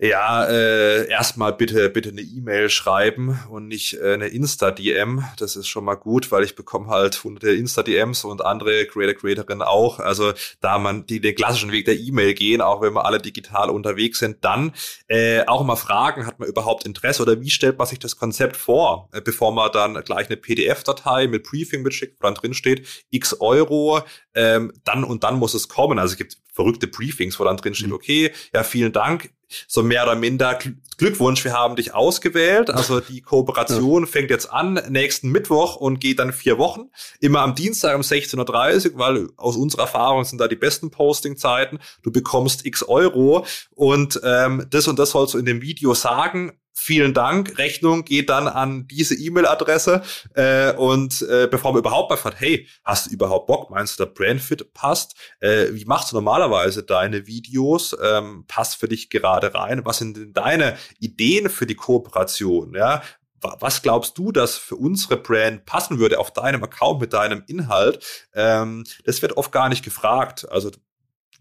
[0.00, 5.24] Ja, äh, erstmal bitte bitte eine E-Mail schreiben und nicht äh, eine Insta-DM.
[5.38, 9.62] Das ist schon mal gut, weil ich bekomme halt hunderte Insta-DMs und andere Creator Creatorinnen
[9.62, 9.98] auch.
[9.98, 13.70] Also da man die den klassischen Weg der E-Mail gehen, auch wenn wir alle digital
[13.70, 14.72] unterwegs sind, dann
[15.08, 18.56] äh, auch mal fragen, hat man überhaupt Interesse oder wie stellt man sich das Konzept
[18.56, 22.86] vor, äh, bevor man dann gleich eine PDF-Datei mit Briefing mitschickt, wo dann drin steht
[23.10, 24.02] X Euro,
[24.34, 25.98] ähm, dann und dann muss es kommen.
[25.98, 27.94] Also es gibt verrückte Briefings, wo dann drin steht, mhm.
[27.94, 29.30] okay, ja vielen Dank,
[29.66, 30.58] so mehr oder minder
[30.98, 32.70] Glückwunsch, wir haben dich ausgewählt.
[32.70, 36.90] Also die Kooperation fängt jetzt an nächsten Mittwoch und geht dann vier Wochen.
[37.20, 41.78] Immer am Dienstag um 16.30 Uhr, weil aus unserer Erfahrung sind da die besten Posting-Zeiten.
[42.02, 46.57] Du bekommst x Euro und ähm, das und das sollst du in dem Video sagen
[46.78, 50.02] vielen Dank, Rechnung geht dann an diese E-Mail-Adresse
[50.34, 54.04] äh, und äh, bevor man überhaupt mal fragt, hey, hast du überhaupt Bock, meinst du,
[54.04, 55.14] der Brandfit passt?
[55.40, 57.96] Äh, wie machst du normalerweise deine Videos?
[58.02, 59.84] Ähm, passt für dich gerade rein?
[59.84, 62.74] Was sind denn deine Ideen für die Kooperation?
[62.74, 63.02] Ja,
[63.40, 68.28] was glaubst du, dass für unsere Brand passen würde auf deinem Account mit deinem Inhalt?
[68.34, 70.48] Ähm, das wird oft gar nicht gefragt.
[70.50, 70.70] Also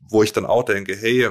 [0.10, 1.30] wo ich dann auch denke, hey,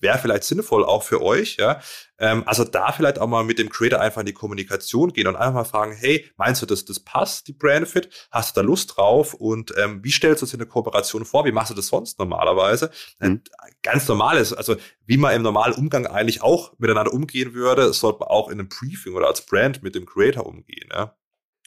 [0.00, 1.80] wäre vielleicht sinnvoll auch für euch, ja.
[2.18, 5.36] Ähm, also da vielleicht auch mal mit dem Creator einfach in die Kommunikation gehen und
[5.36, 8.08] einfach mal fragen, hey, meinst du, dass das passt, die Brandfit?
[8.30, 9.34] Hast du da Lust drauf?
[9.34, 11.44] Und ähm, wie stellst du dir eine Kooperation vor?
[11.44, 12.90] Wie machst du das sonst normalerweise?
[13.20, 13.42] Mhm.
[13.82, 14.76] Ganz normales, also
[15.06, 18.68] wie man im normalen Umgang eigentlich auch miteinander umgehen würde, sollte man auch in einem
[18.68, 21.16] Briefing oder als Brand mit dem Creator umgehen, ja.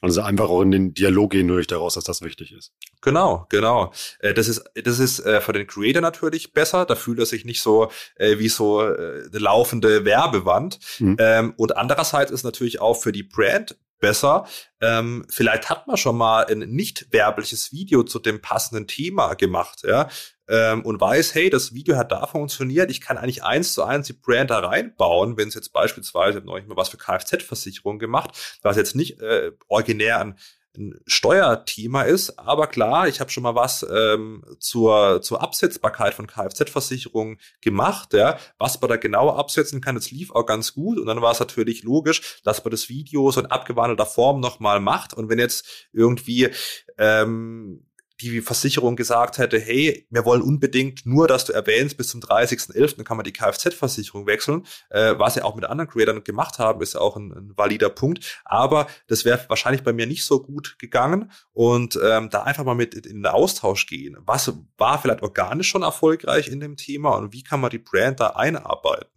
[0.01, 2.73] Also einfach auch in den Dialog gehen durch daraus, dass das wichtig ist.
[3.01, 3.93] Genau, genau.
[4.19, 6.85] Äh, das ist, das ist äh, für den Creator natürlich besser.
[6.85, 10.79] Da fühlt er sich nicht so äh, wie so eine laufende Werbewand.
[10.99, 11.15] Mhm.
[11.19, 14.45] Ähm, und andererseits ist natürlich auch für die Brand besser.
[14.81, 19.83] Ähm, vielleicht hat man schon mal ein nicht werbliches Video zu dem passenden Thema gemacht,
[19.83, 20.09] ja
[20.47, 24.07] ähm, und weiß, hey, das Video hat da funktioniert, ich kann eigentlich eins zu eins
[24.07, 28.57] die Brand da reinbauen, wenn es jetzt beispielsweise, ich neulich mal was für Kfz-Versicherung gemacht,
[28.61, 30.37] was jetzt nicht äh, originär ein,
[30.77, 36.27] ein Steuerthema ist, aber klar, ich habe schon mal was ähm, zur, zur Absetzbarkeit von
[36.27, 41.05] Kfz-Versicherungen gemacht, ja, was man da genau absetzen kann, das lief auch ganz gut und
[41.05, 45.13] dann war es natürlich logisch, dass man das Video so in abgewandelter Form nochmal macht
[45.13, 46.49] und wenn jetzt irgendwie
[46.97, 47.84] ähm,
[48.21, 53.03] die Versicherung gesagt hätte, hey, wir wollen unbedingt nur, dass du erwähnst, bis zum 30.11.
[53.03, 56.95] kann man die Kfz-Versicherung wechseln, äh, was sie auch mit anderen Creators gemacht haben, ist
[56.95, 58.41] auch ein, ein valider Punkt.
[58.45, 62.75] Aber das wäre wahrscheinlich bei mir nicht so gut gegangen und ähm, da einfach mal
[62.75, 64.17] mit in den Austausch gehen.
[64.21, 68.19] Was war vielleicht organisch schon erfolgreich in dem Thema und wie kann man die Brand
[68.19, 69.09] da einarbeiten?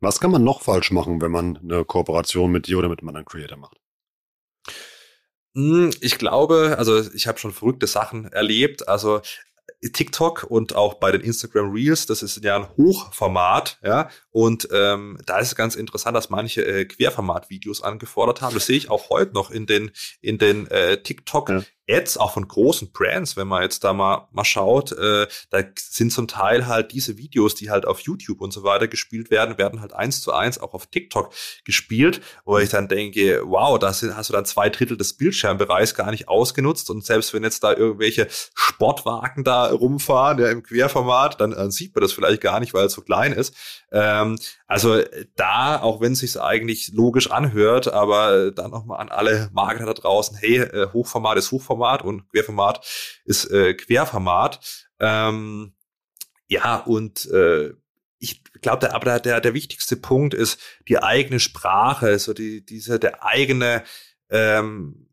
[0.00, 3.08] Was kann man noch falsch machen, wenn man eine Kooperation mit dir oder mit einem
[3.08, 3.76] anderen Creator macht?
[5.58, 8.86] Hm, ich glaube, also ich habe schon verrückte Sachen erlebt.
[8.86, 9.22] Also
[9.92, 15.18] TikTok und auch bei den Instagram Reels, das ist ja ein Hochformat, ja, und ähm,
[15.26, 18.54] da ist es ganz interessant, dass manche äh, Querformat-Videos angefordert haben.
[18.54, 19.90] Das sehe ich auch heute noch in den
[20.20, 21.48] in den äh, TikTok.
[21.88, 26.12] Ads auch von großen Brands, wenn man jetzt da mal, mal schaut, äh, da sind
[26.12, 29.80] zum Teil halt diese Videos, die halt auf YouTube und so weiter gespielt werden, werden
[29.80, 31.32] halt eins zu eins auch auf TikTok
[31.64, 36.10] gespielt, wo ich dann denke, wow, da hast du dann zwei Drittel des Bildschirmbereichs gar
[36.10, 41.52] nicht ausgenutzt und selbst wenn jetzt da irgendwelche Sportwagen da rumfahren, ja, im Querformat, dann,
[41.52, 43.54] dann sieht man das vielleicht gar nicht, weil es so klein ist.
[43.90, 45.02] Ähm, also
[45.36, 49.94] da, auch wenn es sich eigentlich logisch anhört, aber dann nochmal an alle Marketer da
[49.94, 52.86] draußen, hey, äh, Hochformat ist Hochformat und Querformat
[53.24, 54.60] ist äh, Querformat.
[55.00, 55.74] Ähm,
[56.48, 57.72] ja, und äh,
[58.18, 62.98] ich glaube, der, aber der, der wichtigste Punkt ist die eigene Sprache, so die, diese,
[62.98, 63.84] der eigene,
[64.30, 65.07] ähm,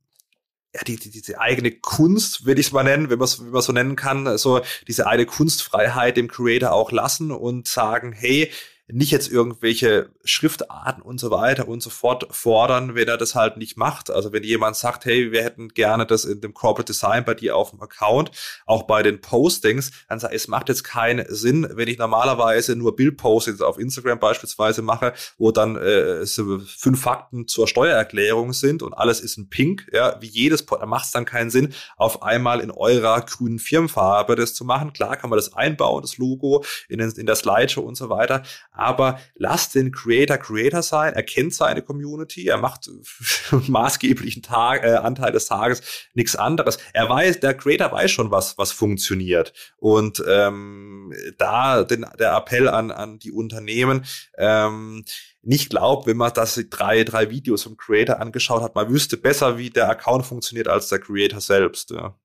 [0.76, 3.62] ja, die, die, diese eigene Kunst, will ich es mal nennen, wenn man wenn man
[3.62, 8.52] so nennen kann, also diese eine Kunstfreiheit dem Creator auch lassen und sagen, hey,
[8.88, 13.58] nicht jetzt irgendwelche Schriftarten und so weiter und so fort fordern, wenn er das halt
[13.58, 14.12] nicht macht.
[14.12, 17.56] Also wenn jemand sagt, hey, wir hätten gerne das in dem Corporate Design bei dir
[17.56, 18.32] auf dem Account,
[18.66, 22.96] auch bei den Postings, dann sagt, es macht jetzt keinen Sinn, wenn ich normalerweise nur
[22.96, 28.94] Bildpostings auf Instagram beispielsweise mache, wo dann äh, so fünf Fakten zur Steuererklärung sind und
[28.94, 32.60] alles ist in Pink, ja, wie jedes, da macht es dann keinen Sinn, auf einmal
[32.60, 34.94] in eurer grünen Firmenfarbe das zu machen.
[34.94, 38.44] Klar kann man das einbauen, das Logo in, den, in der Slideshow und so weiter,
[38.76, 42.90] aber lasst den Creator Creator sein, er kennt seine Community, er macht
[43.68, 45.82] maßgeblichen Tag, äh, Anteil des Tages
[46.14, 46.78] nichts anderes.
[46.94, 49.54] Er weiß, der Creator weiß schon, was, was funktioniert.
[49.78, 54.06] Und ähm, da den, der Appell an, an die Unternehmen,
[54.38, 55.06] ähm,
[55.42, 59.58] nicht glaubt, wenn man das drei, drei Videos vom Creator angeschaut hat, man wüsste besser,
[59.58, 61.92] wie der Account funktioniert als der Creator selbst.
[61.92, 62.18] Ja.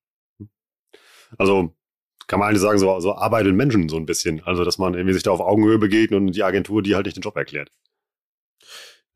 [1.38, 1.74] Also
[2.30, 4.40] kann man eigentlich sagen, so, so arbeiten Menschen so ein bisschen.
[4.44, 7.16] Also, dass man irgendwie sich da auf Augenhöhe begegnet und die Agentur, die halt nicht
[7.16, 7.72] den Job erklärt.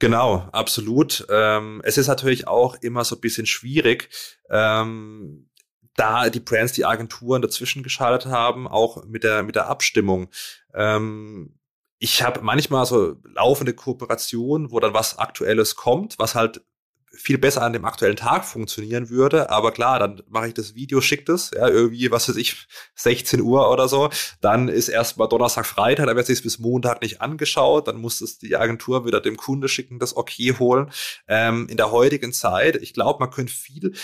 [0.01, 1.25] Genau, absolut.
[1.31, 4.09] Ähm, es ist natürlich auch immer so ein bisschen schwierig,
[4.51, 5.49] ähm,
[5.95, 10.29] da die Brands, die Agenturen dazwischen geschaltet haben, auch mit der, mit der Abstimmung.
[10.75, 11.61] Ähm,
[12.01, 16.65] ich habe manchmal so laufende Kooperationen, wo dann was Aktuelles kommt, was halt
[17.17, 19.51] viel besser an dem aktuellen Tag funktionieren würde.
[19.51, 23.41] Aber klar, dann mache ich das Video, schickt es, ja, irgendwie, was weiß ich, 16
[23.41, 24.11] Uhr oder so.
[24.41, 27.89] Dann ist erstmal Donnerstag, Freitag, dann wird sich bis Montag nicht angeschaut.
[27.89, 30.91] Dann muss es die Agentur wieder dem Kunde schicken, das Okay holen.
[31.29, 33.95] Ähm, in der heutigen Zeit, ich glaube, man könnte viel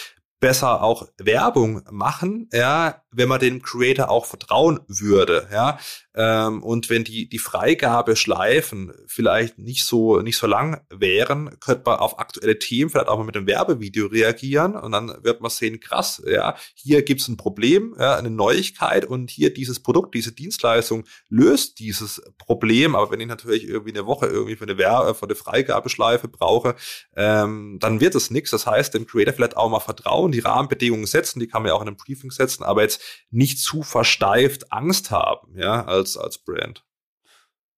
[0.40, 5.78] besser auch Werbung machen, ja, wenn man dem Creator auch vertrauen würde, ja.
[6.14, 12.00] Ähm, und wenn die, die Freigabeschleifen vielleicht nicht so, nicht so lang wären, könnte man
[12.00, 15.78] auf aktuelle Themen vielleicht auch mal mit einem Werbevideo reagieren und dann wird man sehen,
[15.78, 21.04] krass, ja, hier gibt's ein Problem, ja, eine Neuigkeit und hier dieses Produkt, diese Dienstleistung
[21.28, 22.96] löst dieses Problem.
[22.96, 26.74] Aber wenn ich natürlich irgendwie eine Woche irgendwie für eine Werbe, für eine Freigabeschleife brauche,
[27.14, 28.50] ähm, dann wird es nichts.
[28.50, 31.74] Das heißt, dem Creator vielleicht auch mal vertrauen, die Rahmenbedingungen setzen, die kann man ja
[31.74, 32.99] auch in einem Briefing setzen, aber jetzt
[33.30, 36.84] nicht zu versteift Angst haben, ja, als, als Brand.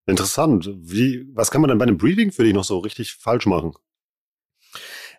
[0.06, 0.70] Interessant.
[0.74, 3.74] Wie, was kann man denn bei einem Briefing für dich noch so richtig falsch machen?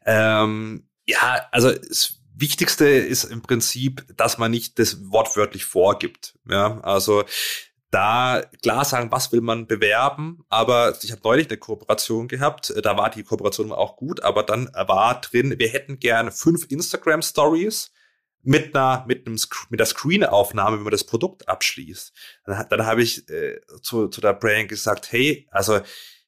[0.05, 6.38] Ähm, ja, also das Wichtigste ist im Prinzip, dass man nicht das wortwörtlich vorgibt.
[6.48, 7.24] Ja, also
[7.92, 12.96] da klar sagen, was will man bewerben, aber ich habe neulich eine Kooperation gehabt, da
[12.96, 17.91] war die Kooperation auch gut, aber dann war drin, wir hätten gerne fünf Instagram Stories
[18.43, 19.38] mit einer mit einem
[19.70, 22.12] mit der Screen-Aufnahme, wenn man das Produkt abschließt.
[22.45, 25.80] Dann, dann habe ich äh, zu, zu der Brand gesagt, hey, also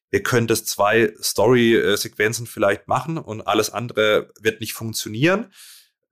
[0.09, 5.51] wir können das zwei Story-Sequenzen vielleicht machen und alles andere wird nicht funktionieren.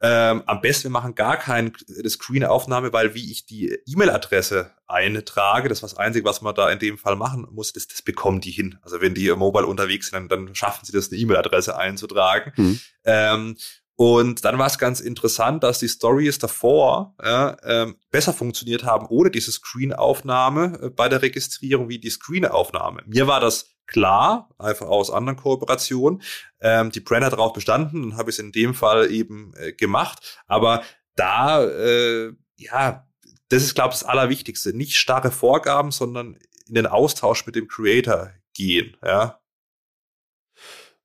[0.06, 1.72] Ähm, am besten, wir machen gar keine
[2.06, 6.80] Screen-Aufnahme, weil wie ich die E-Mail-Adresse eintrage, das ist das Einzige, was man da in
[6.80, 8.78] dem Fall machen muss, das, das bekommen die hin.
[8.82, 12.52] Also wenn die mobile unterwegs sind, dann, dann schaffen sie das, eine E-Mail-Adresse einzutragen.
[12.58, 12.80] Mhm.
[13.06, 13.58] Ähm,
[13.96, 19.06] und dann war es ganz interessant, dass die Stories davor ja, ähm, besser funktioniert haben
[19.08, 23.04] ohne diese Screen-Aufnahme äh, bei der Registrierung wie die Screen-Aufnahme.
[23.06, 26.22] Mir war das klar, einfach aus anderen Kooperationen.
[26.60, 30.42] Ähm, die Brand hat darauf bestanden und habe es in dem Fall eben äh, gemacht.
[30.48, 30.84] Aber
[31.16, 33.08] da, äh, ja,
[33.50, 34.76] das ist, glaube ich, das Allerwichtigste.
[34.76, 38.98] Nicht starre Vorgaben, sondern in den Austausch mit dem Creator gehen.
[39.04, 39.40] Ja,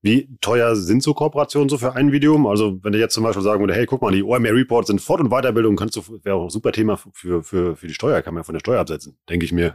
[0.01, 2.49] wie teuer sind so Kooperationen so für ein Video?
[2.49, 5.01] Also wenn du jetzt zum Beispiel sagen würde, hey, guck mal, die OMR Reports sind
[5.01, 8.23] Fort- und Weiterbildung, kannst du, wäre auch ein super Thema für, für, für die Steuer,
[8.23, 9.75] kann man ja von der Steuer absetzen, denke ich mir.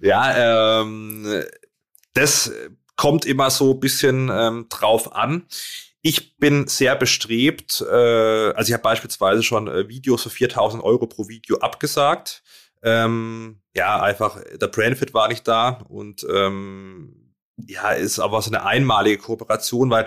[0.00, 1.26] ja, ähm,
[2.14, 2.52] das
[2.94, 5.46] kommt immer so ein bisschen ähm, drauf an.
[6.02, 7.94] Ich bin sehr bestrebt, äh,
[8.52, 12.44] also ich habe beispielsweise schon äh, Videos für 4000 Euro pro Video abgesagt.
[12.84, 17.25] Ähm, ja, einfach der Brandfit war nicht da und ähm,
[17.56, 20.06] ja, ist aber so eine einmalige Kooperation, weil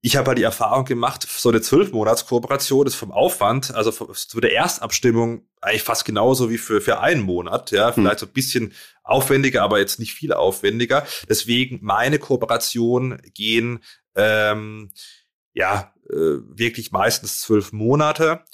[0.00, 4.54] ich habe halt die Erfahrung gemacht, so eine Zwölf-Monats-Kooperation ist vom Aufwand, also zu der
[4.54, 7.94] Erstabstimmung eigentlich fast genauso wie für, für einen Monat, ja, hm.
[7.94, 8.26] vielleicht hm.
[8.26, 11.04] so ein bisschen aufwendiger, aber jetzt nicht viel aufwendiger.
[11.28, 13.82] Deswegen meine Kooperationen gehen
[14.14, 14.90] ähm,
[15.52, 18.44] ja äh, wirklich meistens zwölf Monate.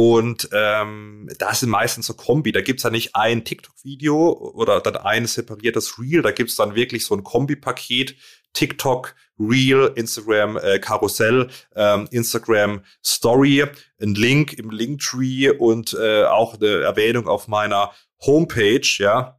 [0.00, 2.52] Und ähm, das sind meistens so Kombi.
[2.52, 6.22] Da gibt's ja nicht ein TikTok-Video oder dann ein separiertes Reel.
[6.22, 8.16] Da gibt's dann wirklich so ein Kombi-Paket.
[8.54, 13.66] TikTok, Reel, Instagram äh, Karussell, ähm, Instagram Story,
[14.00, 17.90] ein Link im Linktree und äh, auch eine Erwähnung auf meiner
[18.22, 19.38] Homepage, ja.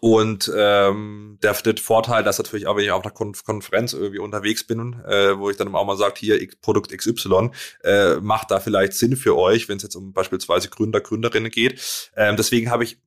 [0.00, 4.20] Und ähm, der, der Vorteil, dass natürlich auch, wenn ich auf einer Konf Konferenz irgendwie
[4.20, 7.50] unterwegs bin, äh, wo ich dann auch mal sage, hier Produkt XY,
[7.82, 12.10] äh, macht da vielleicht Sinn für euch, wenn es jetzt um beispielsweise Gründer, Gründerinnen geht.
[12.16, 12.98] Ähm, deswegen habe ich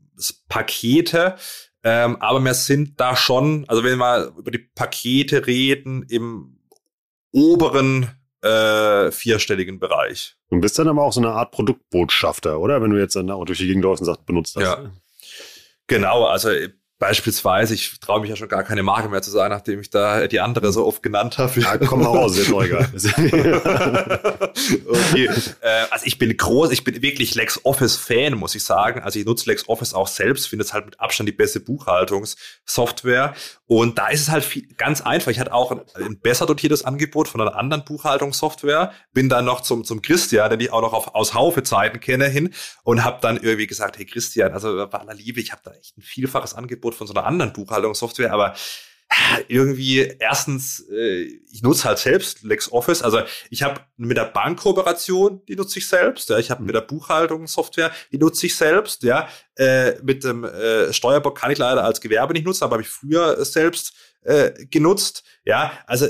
[0.50, 1.36] Pakete,
[1.84, 6.60] ähm, aber wir sind da schon, also wenn wir mal über die Pakete reden, im
[7.32, 8.10] oberen
[8.42, 10.36] äh, vierstelligen Bereich.
[10.50, 12.82] Du bist dann aber auch so eine Art Produktbotschafter, oder?
[12.82, 14.64] Wenn du jetzt dann auch durch die Gegend läufst und sagst, benutzt das.
[14.64, 14.92] Ja.
[15.94, 16.50] Genau, also
[17.00, 20.28] Beispielsweise, ich traue mich ja schon gar keine Marke mehr zu sagen, nachdem ich da
[20.28, 21.60] die andere so oft genannt habe.
[21.60, 22.90] Ja, komm mal raus, ist doch egal.
[24.88, 25.30] okay.
[25.62, 29.02] Äh, also ich bin groß, ich bin wirklich LexOffice-Fan, muss ich sagen.
[29.02, 33.34] Also ich nutze LexOffice auch selbst, finde es halt mit Abstand die beste Buchhaltungssoftware.
[33.66, 35.32] Und da ist es halt viel, ganz einfach.
[35.32, 38.94] Ich hatte auch ein, ein, besser dotiertes Angebot von einer anderen Buchhaltungssoftware.
[39.14, 42.54] Bin dann noch zum, zum Christian, den ich auch noch auf, aus Haufe-Zeiten kenne, hin
[42.84, 45.98] und habe dann irgendwie gesagt, hey Christian, also bei aller Liebe, ich habe da echt
[45.98, 48.56] ein vielfaches Angebot Angebot von so einer anderen Buchhaltungssoftware, aber
[49.48, 53.04] irgendwie erstens, äh, ich nutze halt selbst LexOffice.
[53.04, 53.22] Also
[53.52, 56.30] ich habe mit der Bankkooperation, die nutze ich selbst.
[56.30, 59.04] Ja, ich habe mit der Buchhaltungssoftware, die nutze ich selbst.
[59.04, 62.84] Ja, äh, mit dem äh, Steuerbock kann ich leider als Gewerbe nicht nutzen, aber habe
[62.84, 63.94] ich früher selbst
[64.72, 65.26] genutzt.
[65.44, 66.08] Ja, also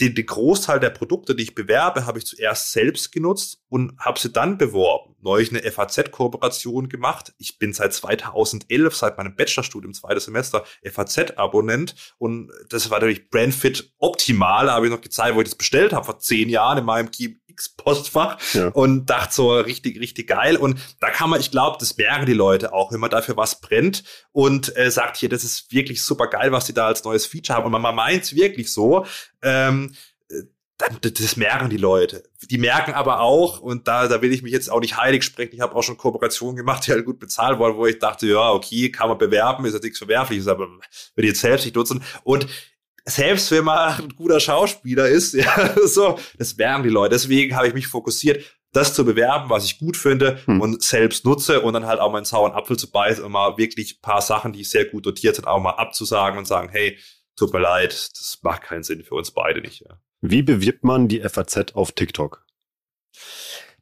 [0.00, 4.18] den, den Großteil der Produkte, die ich bewerbe, habe ich zuerst selbst genutzt und habe
[4.18, 5.14] sie dann beworben.
[5.20, 7.34] Neulich eine FAZ-Kooperation gemacht.
[7.38, 13.92] Ich bin seit 2011, seit meinem Bachelorstudium, zweites Semester, FAZ-Abonnent und das war natürlich Brandfit
[13.98, 14.66] optimal.
[14.66, 17.10] Da habe ich noch gezeigt, wo ich das bestellt habe, vor zehn Jahren in meinem
[17.50, 18.68] GMX-Postfach ja.
[18.68, 20.56] und dachte so richtig, richtig geil.
[20.56, 23.60] Und da kann man, ich glaube, das merken die Leute auch, wenn man dafür was
[23.60, 27.26] brennt und äh, sagt hier, das ist wirklich super geil, was die da als neues
[27.26, 27.74] Feature haben.
[27.74, 29.06] Und man meint es wirklich so.
[29.42, 29.94] Ähm,
[30.78, 32.22] dann, das merken die Leute.
[32.50, 35.54] Die merken aber auch, und da, da will ich mich jetzt auch nicht heilig sprechen,
[35.54, 38.50] ich habe auch schon Kooperationen gemacht, die halt gut bezahlt wurden, wo ich dachte, ja,
[38.50, 40.80] okay, kann man bewerben, ist ja nichts Verwerfliches, aber würde
[41.16, 42.02] ich jetzt selbst nicht nutzen.
[42.24, 42.46] Und
[43.04, 47.14] selbst wenn man ein guter Schauspieler ist, ja, so, das merken die Leute.
[47.14, 50.60] Deswegen habe ich mich fokussiert, das zu bewerben, was ich gut finde hm.
[50.60, 54.00] und selbst nutze und dann halt auch meinen sauren Apfel zu beißen und mal wirklich
[54.00, 56.98] paar Sachen, die sehr gut dotiert sind, auch mal abzusagen und sagen, hey,
[57.36, 59.80] tut mir leid, das macht keinen Sinn für uns beide nicht.
[59.80, 59.98] Ja.
[60.20, 62.44] Wie bewirbt man die FAZ auf TikTok?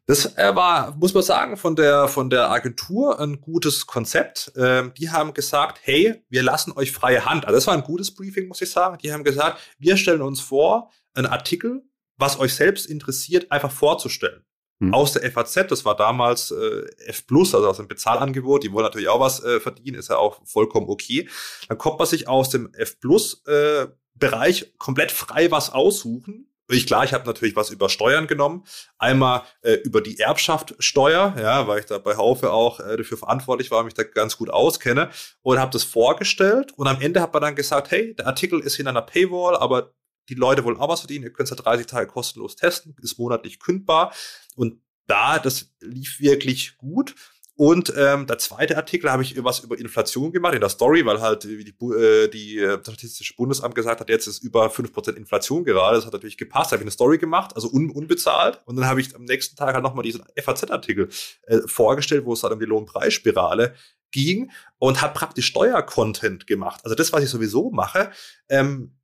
[0.09, 4.51] Das äh, war, muss man sagen, von der, von der Agentur ein gutes Konzept.
[4.57, 7.45] Ähm, die haben gesagt, hey, wir lassen euch freie Hand.
[7.45, 8.97] Also das war ein gutes Briefing, muss ich sagen.
[9.03, 11.83] Die haben gesagt, wir stellen uns vor, einen Artikel,
[12.17, 14.47] was euch selbst interessiert, einfach vorzustellen.
[14.81, 14.95] Hm.
[14.95, 18.85] Aus der FAZ, das war damals äh, F Plus, also aus dem Bezahlangebot, die wollen
[18.85, 21.29] natürlich auch was äh, verdienen, ist ja auch vollkommen okay.
[21.69, 26.48] Dann kommt man sich aus dem F Plus äh, Bereich komplett frei was aussuchen.
[26.71, 28.65] Ich klar, ich habe natürlich was über Steuern genommen.
[28.99, 33.71] Einmal äh, über die Erbschaftsteuer, ja, weil ich da bei Haufe auch äh, dafür verantwortlich
[33.71, 35.11] war, mich da ganz gut auskenne
[35.41, 36.73] und habe das vorgestellt.
[36.77, 39.95] Und am Ende hat man dann gesagt, hey, der Artikel ist hinter einer Paywall, aber
[40.29, 41.25] die Leute wollen auch was verdienen.
[41.25, 44.13] Ihr könnt es ja 30 Tage kostenlos testen, ist monatlich kündbar.
[44.55, 47.15] Und da, das lief wirklich gut.
[47.61, 51.21] Und ähm, der zweite Artikel habe ich was über Inflation gemacht in der Story, weil
[51.21, 55.65] halt die, äh, die äh, Statistische Bundesamt gesagt hat, jetzt ist über fünf Prozent Inflation
[55.65, 55.97] gerade.
[55.97, 56.71] Das hat natürlich gepasst.
[56.71, 58.61] Da habe ich eine Story gemacht, also un unbezahlt.
[58.67, 61.09] Und dann habe ich am nächsten Tag halt nochmal diesen FAZ-Artikel
[61.49, 63.75] äh, vorgestellt, wo es halt um die Lohnpreisspirale
[64.13, 66.83] ging und habe praktisch Steuercontent gemacht.
[66.85, 68.13] Also das, was ich sowieso mache,
[68.49, 68.95] ähm,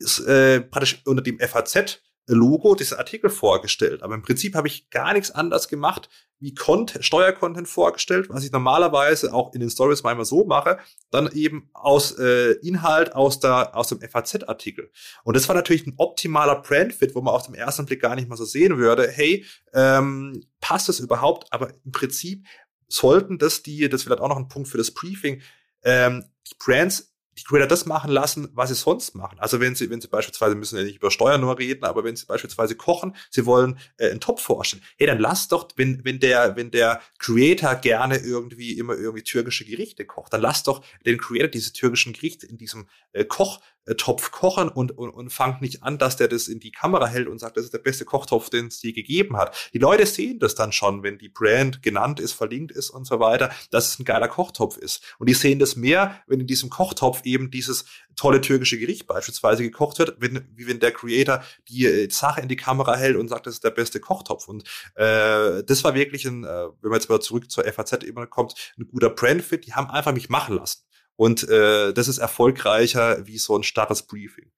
[0.00, 4.02] ist äh, praktisch unter dem FAZ Logo diesen Artikel vorgestellt.
[4.02, 6.08] Aber im Prinzip habe ich gar nichts anderes gemacht,
[6.38, 10.78] wie Content, Steuercontent vorgestellt, was ich normalerweise auch in den Stories manchmal so mache,
[11.10, 14.90] dann eben aus äh, Inhalt aus, der, aus dem FAZ-Artikel.
[15.22, 18.28] Und das war natürlich ein optimaler Brandfit, wo man auf dem ersten Blick gar nicht
[18.28, 19.44] mal so sehen würde, hey,
[19.74, 21.52] ähm, passt das überhaupt?
[21.52, 22.46] Aber im Prinzip
[22.88, 25.42] sollten das die, das vielleicht auch noch ein Punkt für das Briefing,
[25.82, 27.09] ähm, die Brands
[27.40, 29.38] die Creator das machen lassen, was sie sonst machen.
[29.38, 32.16] Also wenn sie, wenn sie beispielsweise müssen ja nicht über Steuern nur reden, aber wenn
[32.16, 34.82] sie beispielsweise kochen, sie wollen äh, einen Topf vorstellen.
[34.98, 39.64] Hey, dann lass doch, wenn, wenn der, wenn der Creator gerne irgendwie immer irgendwie türkische
[39.64, 43.60] Gerichte kocht, dann lass doch den Creator diese türkischen Gerichte in diesem äh, Koch
[43.96, 47.28] Topf kochen und, und, und fangt nicht an, dass der das in die Kamera hält
[47.28, 49.70] und sagt, das ist der beste Kochtopf, den es je gegeben hat.
[49.72, 53.20] Die Leute sehen das dann schon, wenn die Brand genannt ist, verlinkt ist und so
[53.20, 55.02] weiter, dass es ein geiler Kochtopf ist.
[55.18, 57.84] Und die sehen das mehr, wenn in diesem Kochtopf eben dieses
[58.16, 62.48] tolle türkische Gericht beispielsweise gekocht wird, wenn, wie wenn der Creator die äh, Sache in
[62.48, 64.46] die Kamera hält und sagt, das ist der beste Kochtopf.
[64.46, 64.64] Und
[64.94, 68.86] äh, das war wirklich ein, äh, wenn man jetzt mal zurück zur FAZ-Ebene kommt, ein
[68.86, 69.66] guter Brandfit.
[69.66, 70.82] Die haben einfach mich machen lassen.
[71.20, 74.50] Und äh, das ist erfolgreicher wie so ein starres Briefing.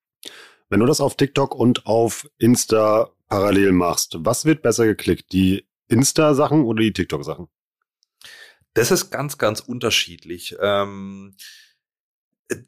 [0.69, 5.33] Wenn du das auf TikTok und auf Insta parallel machst, was wird besser geklickt?
[5.33, 7.49] Die Insta-Sachen oder die TikTok-Sachen?
[8.75, 10.55] Das ist ganz, ganz unterschiedlich.
[10.61, 11.35] Ähm,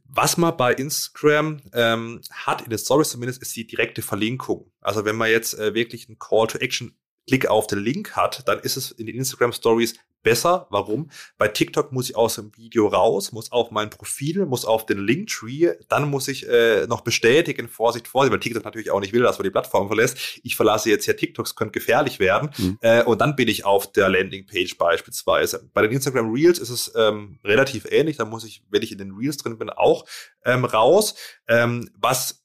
[0.06, 4.72] was man bei Instagram ähm, hat, in den Stories zumindest, ist die direkte Verlinkung.
[4.80, 8.48] Also wenn man jetzt äh, wirklich einen Call to Action Klick auf den Link hat,
[8.48, 10.66] dann ist es in den Instagram Stories besser.
[10.70, 11.10] Warum?
[11.38, 14.98] Bei TikTok muss ich aus dem Video raus, muss auf mein Profil, muss auf den
[14.98, 19.22] Linktree, dann muss ich äh, noch bestätigen, Vorsicht, Vorsicht, weil TikTok natürlich auch nicht will,
[19.22, 20.40] dass man die Plattform verlässt.
[20.42, 22.50] Ich verlasse jetzt hier TikToks, könnte gefährlich werden.
[22.58, 22.78] Mhm.
[22.80, 25.70] Äh, und dann bin ich auf der Landingpage beispielsweise.
[25.72, 28.16] Bei den Instagram Reels ist es ähm, relativ ähnlich.
[28.16, 30.06] Da muss ich, wenn ich in den Reels drin bin, auch
[30.44, 31.14] ähm, raus.
[31.46, 32.44] Ähm, was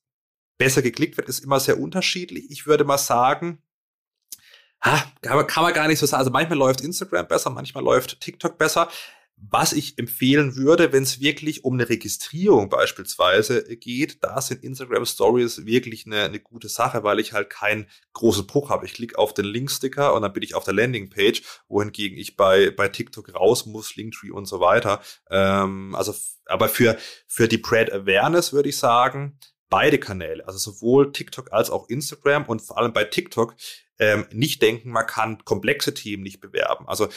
[0.57, 2.51] besser geklickt wird, ist immer sehr unterschiedlich.
[2.51, 3.63] Ich würde mal sagen,
[4.81, 6.19] ha, kann, man, gar nicht so sagen.
[6.19, 8.89] Also manchmal läuft Instagram besser, manchmal läuft TikTok besser.
[9.41, 15.05] Was ich empfehlen würde, wenn es wirklich um eine Registrierung beispielsweise geht, da sind Instagram
[15.05, 18.85] Stories wirklich eine, eine gute Sache, weil ich halt keinen großen Bruch habe.
[18.85, 22.69] Ich klicke auf den Linksticker und dann bin ich auf der Landingpage, wohingegen ich bei,
[22.69, 24.99] bei TikTok raus muss, Linktree und so weiter.
[25.29, 26.13] Ähm, also,
[26.45, 29.39] aber für, für die Brand Awareness würde ich sagen,
[29.69, 33.55] beide Kanäle, also sowohl TikTok als auch Instagram und vor allem bei TikTok
[33.99, 36.87] ähm, nicht denken, man kann komplexe Themen nicht bewerben.
[36.87, 37.09] Also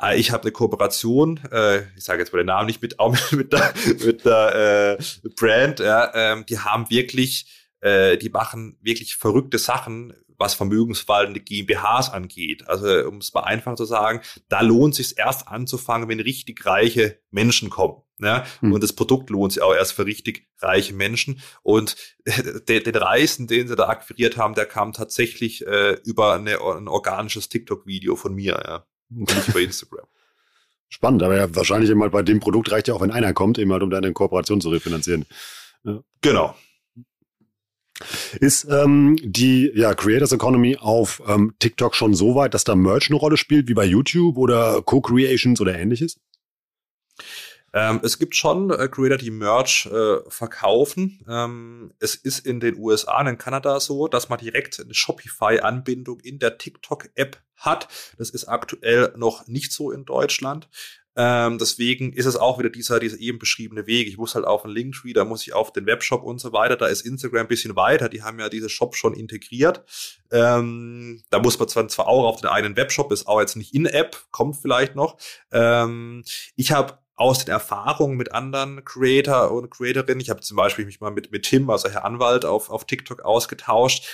[0.00, 3.16] äh, ich habe eine Kooperation, äh, ich sage jetzt mal den Namen nicht mit, auch
[3.32, 3.74] mit der,
[4.04, 7.46] mit der äh, Brand, ja, ähm, die haben wirklich,
[7.80, 12.66] äh, die machen wirklich verrückte Sachen, was vermögensverwaltende GmbHs angeht.
[12.68, 17.20] Also um es mal einfach zu sagen, da lohnt sich erst anzufangen, wenn richtig reiche
[17.30, 18.02] Menschen kommen.
[18.22, 18.44] Ne?
[18.60, 18.72] Mhm.
[18.72, 21.40] Und das Produkt lohnt sich auch erst für richtig reiche Menschen.
[21.62, 21.96] Und
[22.68, 26.86] den, den Reisen, den sie da akquiriert haben, der kam tatsächlich äh, über eine, ein
[26.86, 28.86] organisches TikTok-Video von mir, ja.
[29.10, 30.06] Nicht bei Instagram.
[30.88, 33.72] Spannend, aber ja, wahrscheinlich immer bei dem Produkt reicht ja auch, wenn einer kommt, eben
[33.72, 35.26] halt, um deine Kooperation zu refinanzieren.
[35.84, 36.00] Ja.
[36.20, 36.54] Genau.
[38.40, 43.10] Ist ähm, die ja, Creators Economy auf ähm, TikTok schon so weit, dass da Merch
[43.10, 46.18] eine Rolle spielt, wie bei YouTube oder Co-Creations oder ähnliches?
[47.74, 51.24] Ähm, es gibt schon äh, Creator, die Merch äh, verkaufen.
[51.28, 56.20] Ähm, es ist in den USA und in Kanada so, dass man direkt eine Shopify-Anbindung
[56.20, 57.88] in der TikTok-App hat.
[58.18, 60.68] Das ist aktuell noch nicht so in Deutschland.
[61.14, 64.08] Ähm, deswegen ist es auch wieder dieser, dieser eben beschriebene Weg.
[64.08, 66.76] Ich muss halt auf den Linktree, da muss ich auf den Webshop und so weiter.
[66.76, 68.08] Da ist Instagram ein bisschen weiter.
[68.08, 69.84] Die haben ja diese Shop schon integriert.
[70.30, 73.74] Ähm, da muss man zwar, zwar auch auf den einen Webshop, ist auch jetzt nicht
[73.74, 75.18] in-App, kommt vielleicht noch.
[75.50, 76.24] Ähm,
[76.56, 81.00] ich habe aus den Erfahrungen mit anderen Creator und Creatorinnen, ich habe zum Beispiel mich
[81.00, 84.04] mal mit, mit Tim, also Herr Anwalt, auf, auf TikTok ausgetauscht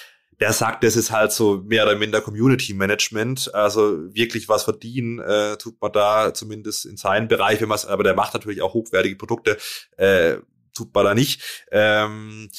[0.40, 3.52] der sagt, das ist halt so mehr oder minder Community Management.
[3.54, 8.04] Also wirklich was verdienen äh, tut man da zumindest in seinem Bereich, wenn man aber
[8.04, 9.58] der macht natürlich auch hochwertige Produkte,
[9.96, 10.36] äh,
[10.74, 11.66] tut man da nicht.
[11.72, 12.50] Ähm,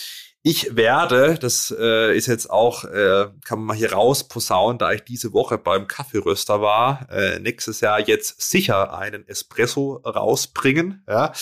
[0.42, 4.92] ich werde, das äh, ist jetzt auch, äh, kann man mal hier raus posaunen, da
[4.94, 11.04] ich diese Woche beim Kaffeeröster war, äh, nächstes Jahr jetzt sicher einen Espresso rausbringen.
[11.08, 11.34] Ja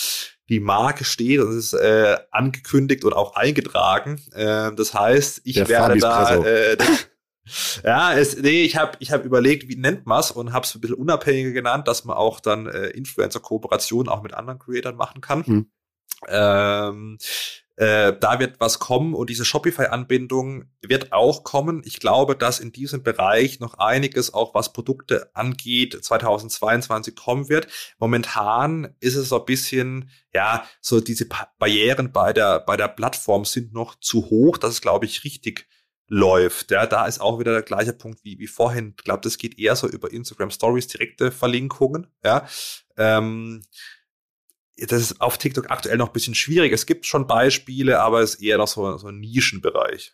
[0.48, 4.20] die Marke steht und ist äh, angekündigt und auch eingetragen.
[4.32, 6.42] Äh, das heißt, ich Der werde da.
[6.42, 6.76] Äh,
[7.84, 10.80] ja, es, nee, ich habe ich hab überlegt, wie nennt man's und habe es ein
[10.80, 15.44] bisschen unabhängiger genannt, dass man auch dann äh, Influencer-Kooperationen auch mit anderen Creators machen kann.
[15.44, 15.70] Hm.
[16.26, 17.18] Ähm,
[17.78, 21.82] äh, da wird was kommen und diese Shopify-Anbindung wird auch kommen.
[21.84, 27.68] Ich glaube, dass in diesem Bereich noch einiges, auch was Produkte angeht, 2022 kommen wird.
[27.98, 31.28] Momentan ist es so ein bisschen, ja, so diese
[31.60, 34.58] Barrieren bei der, bei der Plattform sind noch zu hoch.
[34.58, 35.68] Das ist, glaube ich, richtig
[36.08, 36.72] läuft.
[36.72, 38.94] Ja, da ist auch wieder der gleiche Punkt wie, wie vorhin.
[38.98, 42.08] Ich glaube, das geht eher so über Instagram Stories, direkte Verlinkungen.
[42.24, 42.44] Ja,
[42.96, 43.62] ähm,
[44.86, 46.72] das ist auf TikTok aktuell noch ein bisschen schwierig.
[46.72, 50.12] Es gibt schon Beispiele, aber es ist eher noch so, so ein Nischenbereich.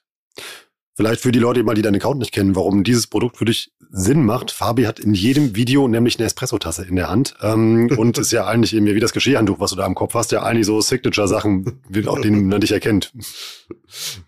[0.96, 3.72] Vielleicht für die Leute mal, die deinen Account nicht kennen, warum dieses Produkt für dich
[3.90, 4.52] Sinn macht.
[4.52, 8.46] Fabi hat in jedem Video nämlich eine Espresso-Tasse in der Hand ähm, und ist ja
[8.46, 11.80] eigentlich eben wie das Geschirrhandtuch, was du da am Kopf hast, ja eigentlich so Signature-Sachen,
[12.06, 13.12] auf denen man dich erkennt.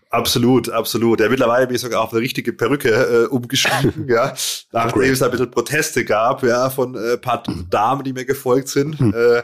[0.09, 1.19] Absolut, absolut.
[1.19, 4.33] Ja, mittlerweile bin ich sogar auf eine richtige Perücke äh, umgestiegen, ja.
[4.71, 8.99] Nachdem es ein bisschen Proteste gab, ja, von äh, paar Damen, die mir gefolgt sind,
[8.99, 9.13] hm.
[9.13, 9.39] äh,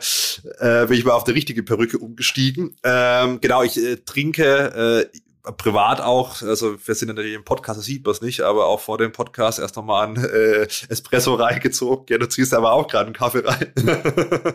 [0.59, 2.78] äh, bin ich mal auf eine richtige Perücke umgestiegen.
[2.84, 5.18] Ähm, genau, ich äh, trinke äh,
[5.52, 8.80] privat auch, also wir sind natürlich im Podcast, das sieht man es nicht, aber auch
[8.80, 12.06] vor dem Podcast erst nochmal ein äh, Espresso reingezogen.
[12.10, 13.74] Ja, du ziehst aber auch gerade einen Kaffee rein.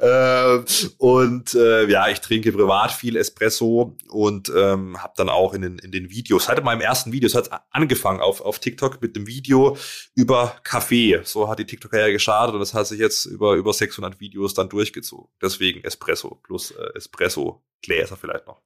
[0.00, 0.64] äh,
[0.98, 5.78] und äh, ja, ich trinke privat viel Espresso und ähm, habe dann auch in den,
[5.78, 9.28] in den Videos, seit meinem ersten Video, es hat angefangen auf, auf TikTok mit dem
[9.28, 9.76] Video
[10.16, 11.20] über Kaffee.
[11.22, 14.68] So hat die TikTok-Karriere gestartet und das hat sich jetzt über, über 600 Videos dann
[14.68, 15.28] durchgezogen.
[15.40, 18.60] Deswegen Espresso plus äh, Espresso-Gläser vielleicht noch.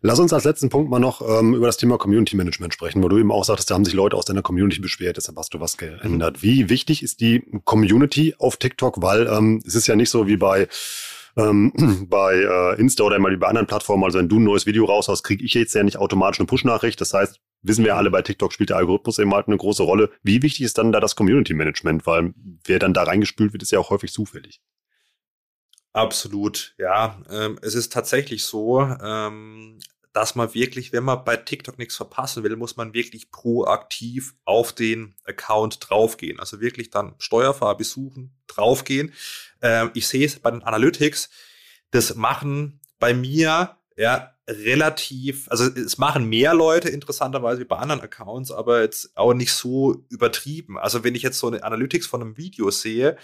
[0.00, 3.08] Lass uns als letzten Punkt mal noch ähm, über das Thema Community Management sprechen, wo
[3.08, 5.60] du eben auch sagtest, da haben sich Leute aus deiner Community beschwert, deshalb hast du
[5.60, 6.42] was geändert.
[6.42, 9.00] Wie wichtig ist die Community auf TikTok?
[9.02, 10.68] Weil ähm, es ist ja nicht so wie bei
[11.36, 14.84] ähm, bei äh, Insta oder mal bei anderen Plattformen, also wenn du ein neues Video
[14.84, 17.00] raushaust, kriege ich jetzt ja nicht automatisch eine Push-Nachricht.
[17.00, 20.10] Das heißt, wissen wir alle, bei TikTok spielt der Algorithmus eben halt eine große Rolle.
[20.22, 22.06] Wie wichtig ist dann da das Community Management?
[22.06, 22.34] Weil
[22.64, 24.60] wer dann da reingespült wird, ist ja auch häufig zufällig.
[25.92, 27.20] Absolut, ja.
[27.30, 29.78] Ähm, es ist tatsächlich so, ähm,
[30.12, 34.72] dass man wirklich, wenn man bei TikTok nichts verpassen will, muss man wirklich proaktiv auf
[34.72, 36.38] den Account draufgehen.
[36.40, 39.12] Also wirklich dann Steuerfahrer besuchen, draufgehen.
[39.60, 41.30] Ähm, ich sehe es bei den Analytics,
[41.90, 48.00] das machen bei mir ja relativ, also es machen mehr Leute interessanterweise wie bei anderen
[48.00, 50.78] Accounts, aber jetzt auch nicht so übertrieben.
[50.78, 53.16] Also wenn ich jetzt so eine Analytics von einem Video sehe,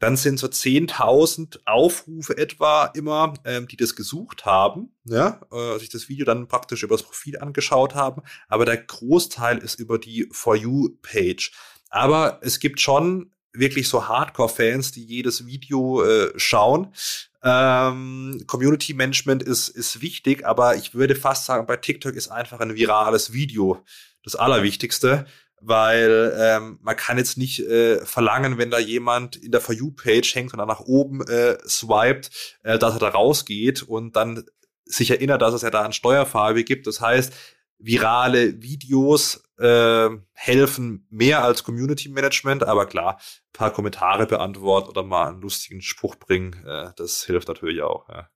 [0.00, 5.90] dann sind so 10.000 Aufrufe etwa immer, ähm, die das gesucht haben, ja, äh, sich
[5.90, 8.22] das Video dann praktisch über das Profil angeschaut haben.
[8.48, 11.52] Aber der Großteil ist über die For You-Page.
[11.90, 16.94] Aber es gibt schon wirklich so Hardcore-Fans, die jedes Video äh, schauen.
[17.42, 22.60] Ähm, Community Management ist, ist wichtig, aber ich würde fast sagen, bei TikTok ist einfach
[22.60, 23.84] ein virales Video
[24.22, 25.26] das Allerwichtigste
[25.60, 30.34] weil ähm, man kann jetzt nicht äh, verlangen, wenn da jemand in der For You-Page
[30.34, 32.30] hängt und dann nach oben äh, swiped,
[32.62, 34.44] äh, dass er da rausgeht und dann
[34.84, 36.86] sich erinnert, dass es ja da ein Steuerfarbe gibt.
[36.86, 37.32] Das heißt,
[37.78, 43.20] virale Videos äh, helfen mehr als Community Management, aber klar,
[43.52, 48.08] paar Kommentare beantworten oder mal einen lustigen Spruch bringen, äh, das hilft natürlich auch.
[48.08, 48.28] Ja.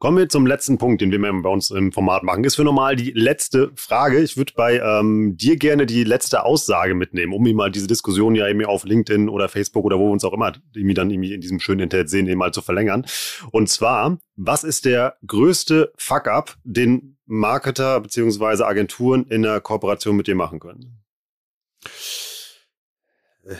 [0.00, 2.42] Kommen wir zum letzten Punkt, den wir bei uns im Format machen.
[2.44, 4.20] Ist für normal die letzte Frage.
[4.20, 8.34] Ich würde bei ähm, dir gerne die letzte Aussage mitnehmen, um mir mal diese Diskussion
[8.34, 11.34] ja eben auf LinkedIn oder Facebook oder wo wir uns auch immer irgendwie dann irgendwie
[11.34, 13.04] in diesem schönen Internet sehen, eben mal zu verlängern.
[13.50, 20.28] Und zwar, was ist der größte Fuck-up, den Marketer beziehungsweise Agenturen in der Kooperation mit
[20.28, 21.04] dir machen können?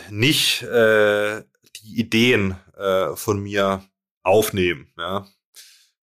[0.09, 1.43] Nicht äh,
[1.83, 3.83] die Ideen äh, von mir
[4.23, 4.87] aufnehmen.
[4.97, 5.27] Ja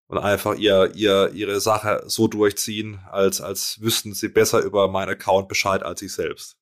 [0.08, 5.10] und einfach ihr, ihr, ihre Sache so durchziehen, als, als wüssten sie besser über meinen
[5.10, 6.57] Account Bescheid als ich selbst.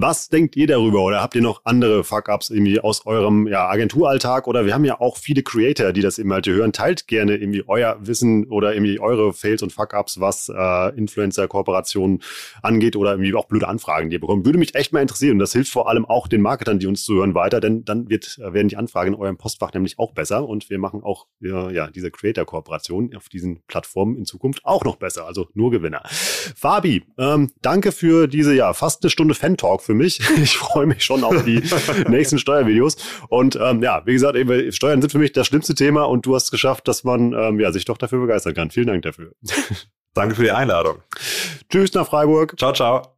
[0.00, 4.46] Was denkt ihr darüber oder habt ihr noch andere Fuck-Ups irgendwie aus eurem ja, Agenturalltag
[4.46, 6.72] oder wir haben ja auch viele Creator, die das eben halt hören.
[6.72, 12.22] Teilt gerne irgendwie euer Wissen oder irgendwie eure Fails und Fuck-Ups, was äh, Influencer-Kooperationen
[12.62, 14.46] angeht oder irgendwie auch blöde Anfragen, die ihr bekommt.
[14.46, 17.02] Würde mich echt mal interessieren und das hilft vor allem auch den Marketern, die uns
[17.04, 20.48] zuhören, weiter, denn dann wird, äh, werden die Anfragen in eurem Postfach nämlich auch besser
[20.48, 24.94] und wir machen auch äh, ja, diese Creator-Kooperation auf diesen Plattformen in Zukunft auch noch
[24.94, 25.26] besser.
[25.26, 26.02] Also nur Gewinner.
[26.04, 30.20] Fabi, ähm, danke für diese ja fast eine Stunde Fan-Talk für mich.
[30.38, 31.62] Ich freue mich schon auf die
[32.08, 32.96] nächsten Steuervideos.
[33.28, 36.34] Und ähm, ja, wie gesagt, eben, Steuern sind für mich das schlimmste Thema und du
[36.34, 38.70] hast es geschafft, dass man ähm, ja, sich doch dafür begeistern kann.
[38.70, 39.32] Vielen Dank dafür.
[40.14, 41.02] Danke für die Einladung.
[41.70, 42.58] Tschüss nach Freiburg.
[42.58, 43.17] Ciao, ciao.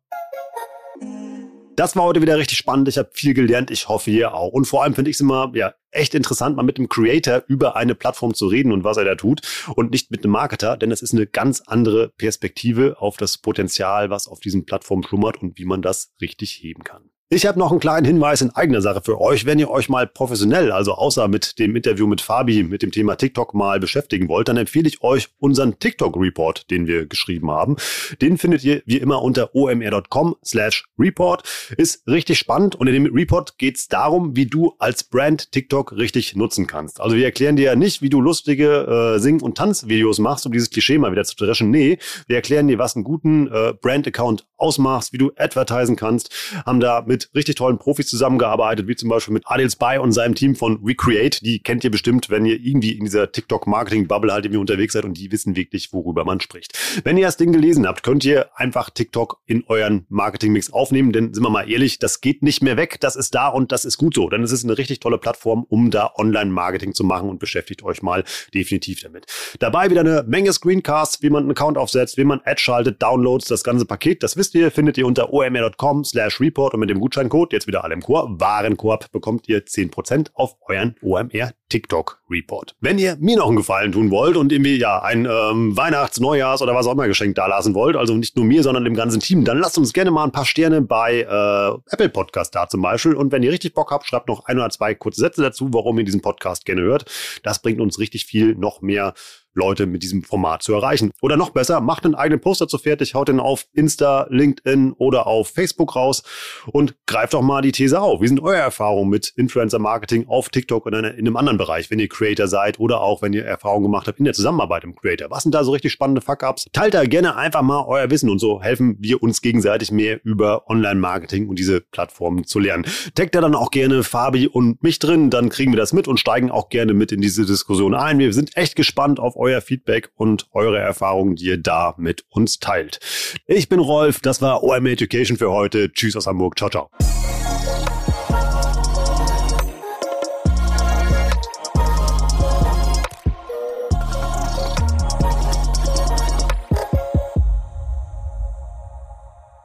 [1.80, 2.88] Das war heute wieder richtig spannend.
[2.88, 3.70] Ich habe viel gelernt.
[3.70, 4.52] Ich hoffe, ihr auch.
[4.52, 7.74] Und vor allem finde ich es immer ja, echt interessant, mal mit dem Creator über
[7.74, 9.40] eine Plattform zu reden und was er da tut
[9.76, 14.10] und nicht mit einem Marketer, denn es ist eine ganz andere Perspektive auf das Potenzial,
[14.10, 17.09] was auf diesen Plattformen schlummert und wie man das richtig heben kann.
[17.32, 19.46] Ich habe noch einen kleinen Hinweis in eigener Sache für euch.
[19.46, 23.14] Wenn ihr euch mal professionell, also außer mit dem Interview mit Fabi, mit dem Thema
[23.14, 27.76] TikTok mal beschäftigen wollt, dann empfehle ich euch unseren TikTok-Report, den wir geschrieben haben.
[28.20, 31.44] Den findet ihr wie immer unter omr.com slash report.
[31.76, 35.92] Ist richtig spannend und in dem Report geht es darum, wie du als Brand TikTok
[35.92, 37.00] richtig nutzen kannst.
[37.00, 40.52] Also wir erklären dir ja nicht, wie du lustige äh, Sing- und Tanzvideos machst, um
[40.52, 41.70] dieses Klischee mal wieder zu dreschen.
[41.70, 46.30] Nee, wir erklären dir, was einen guten äh, Brand-Account ausmachst, wie du advertisen kannst,
[46.66, 50.34] haben da mit richtig tollen Profis zusammengearbeitet, wie zum Beispiel mit Adil Spy und seinem
[50.34, 51.42] Team von Recreate.
[51.42, 55.16] Die kennt ihr bestimmt, wenn ihr irgendwie in dieser TikTok-Marketing-Bubble halt irgendwie unterwegs seid und
[55.16, 56.78] die wissen wirklich, worüber man spricht.
[57.04, 61.32] Wenn ihr das Ding gelesen habt, könnt ihr einfach TikTok in euren Marketing-Mix aufnehmen, denn
[61.34, 63.98] sind wir mal ehrlich, das geht nicht mehr weg, das ist da und das ist
[63.98, 64.28] gut so.
[64.28, 68.02] Denn es ist eine richtig tolle Plattform, um da Online-Marketing zu machen und beschäftigt euch
[68.02, 69.26] mal definitiv damit.
[69.58, 73.46] Dabei wieder eine Menge Screencasts, wie man einen Account aufsetzt, wie man Ad schaltet, Downloads,
[73.46, 77.00] das ganze Paket, das wisst ihr, findet ihr unter omr.com slash report und mit dem
[77.00, 82.74] Gutscheincode, jetzt wieder alle im Chor, Warenkorb, bekommt ihr 10% auf euren OMR TikTok Report.
[82.80, 86.62] Wenn ihr mir noch einen Gefallen tun wollt und irgendwie ja ein ähm, Weihnachts-, Neujahrs-
[86.62, 89.20] oder was auch immer Geschenk da lassen wollt, also nicht nur mir, sondern dem ganzen
[89.20, 92.82] Team, dann lasst uns gerne mal ein paar Sterne bei äh, Apple Podcast da zum
[92.82, 93.14] Beispiel.
[93.14, 95.98] Und wenn ihr richtig Bock habt, schreibt noch ein oder zwei kurze Sätze dazu, warum
[95.98, 97.04] ihr diesen Podcast gerne hört.
[97.42, 99.14] Das bringt uns richtig viel noch mehr
[99.54, 101.10] Leute mit diesem Format zu erreichen.
[101.20, 105.26] Oder noch besser, macht einen eigenen Poster zu fertig, haut den auf Insta, LinkedIn oder
[105.26, 106.22] auf Facebook raus
[106.66, 108.20] und greift doch mal die These auf.
[108.20, 112.08] Wie sind eure Erfahrungen mit Influencer-Marketing auf TikTok oder in einem anderen Bereich, wenn ihr
[112.08, 115.30] Creator seid oder auch wenn ihr Erfahrungen gemacht habt in der Zusammenarbeit im Creator?
[115.30, 116.66] Was sind da so richtig spannende Fuck-Ups?
[116.72, 120.68] Teilt da gerne einfach mal euer Wissen und so helfen wir uns gegenseitig mehr über
[120.68, 122.84] Online-Marketing und diese Plattformen zu lernen.
[123.14, 126.18] Taggt da dann auch gerne Fabi und mich drin, dann kriegen wir das mit und
[126.18, 128.18] steigen auch gerne mit in diese Diskussion ein.
[128.18, 132.60] Wir sind echt gespannt auf euer Feedback und eure Erfahrungen, die ihr da mit uns
[132.60, 133.00] teilt.
[133.46, 135.90] Ich bin Rolf, das war OM Education für heute.
[135.92, 136.56] Tschüss aus Hamburg.
[136.56, 136.90] Ciao, ciao.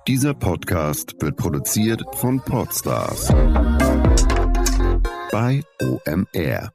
[0.08, 3.30] Dieser Podcast wird produziert von Podstars
[5.32, 6.75] bei OMR.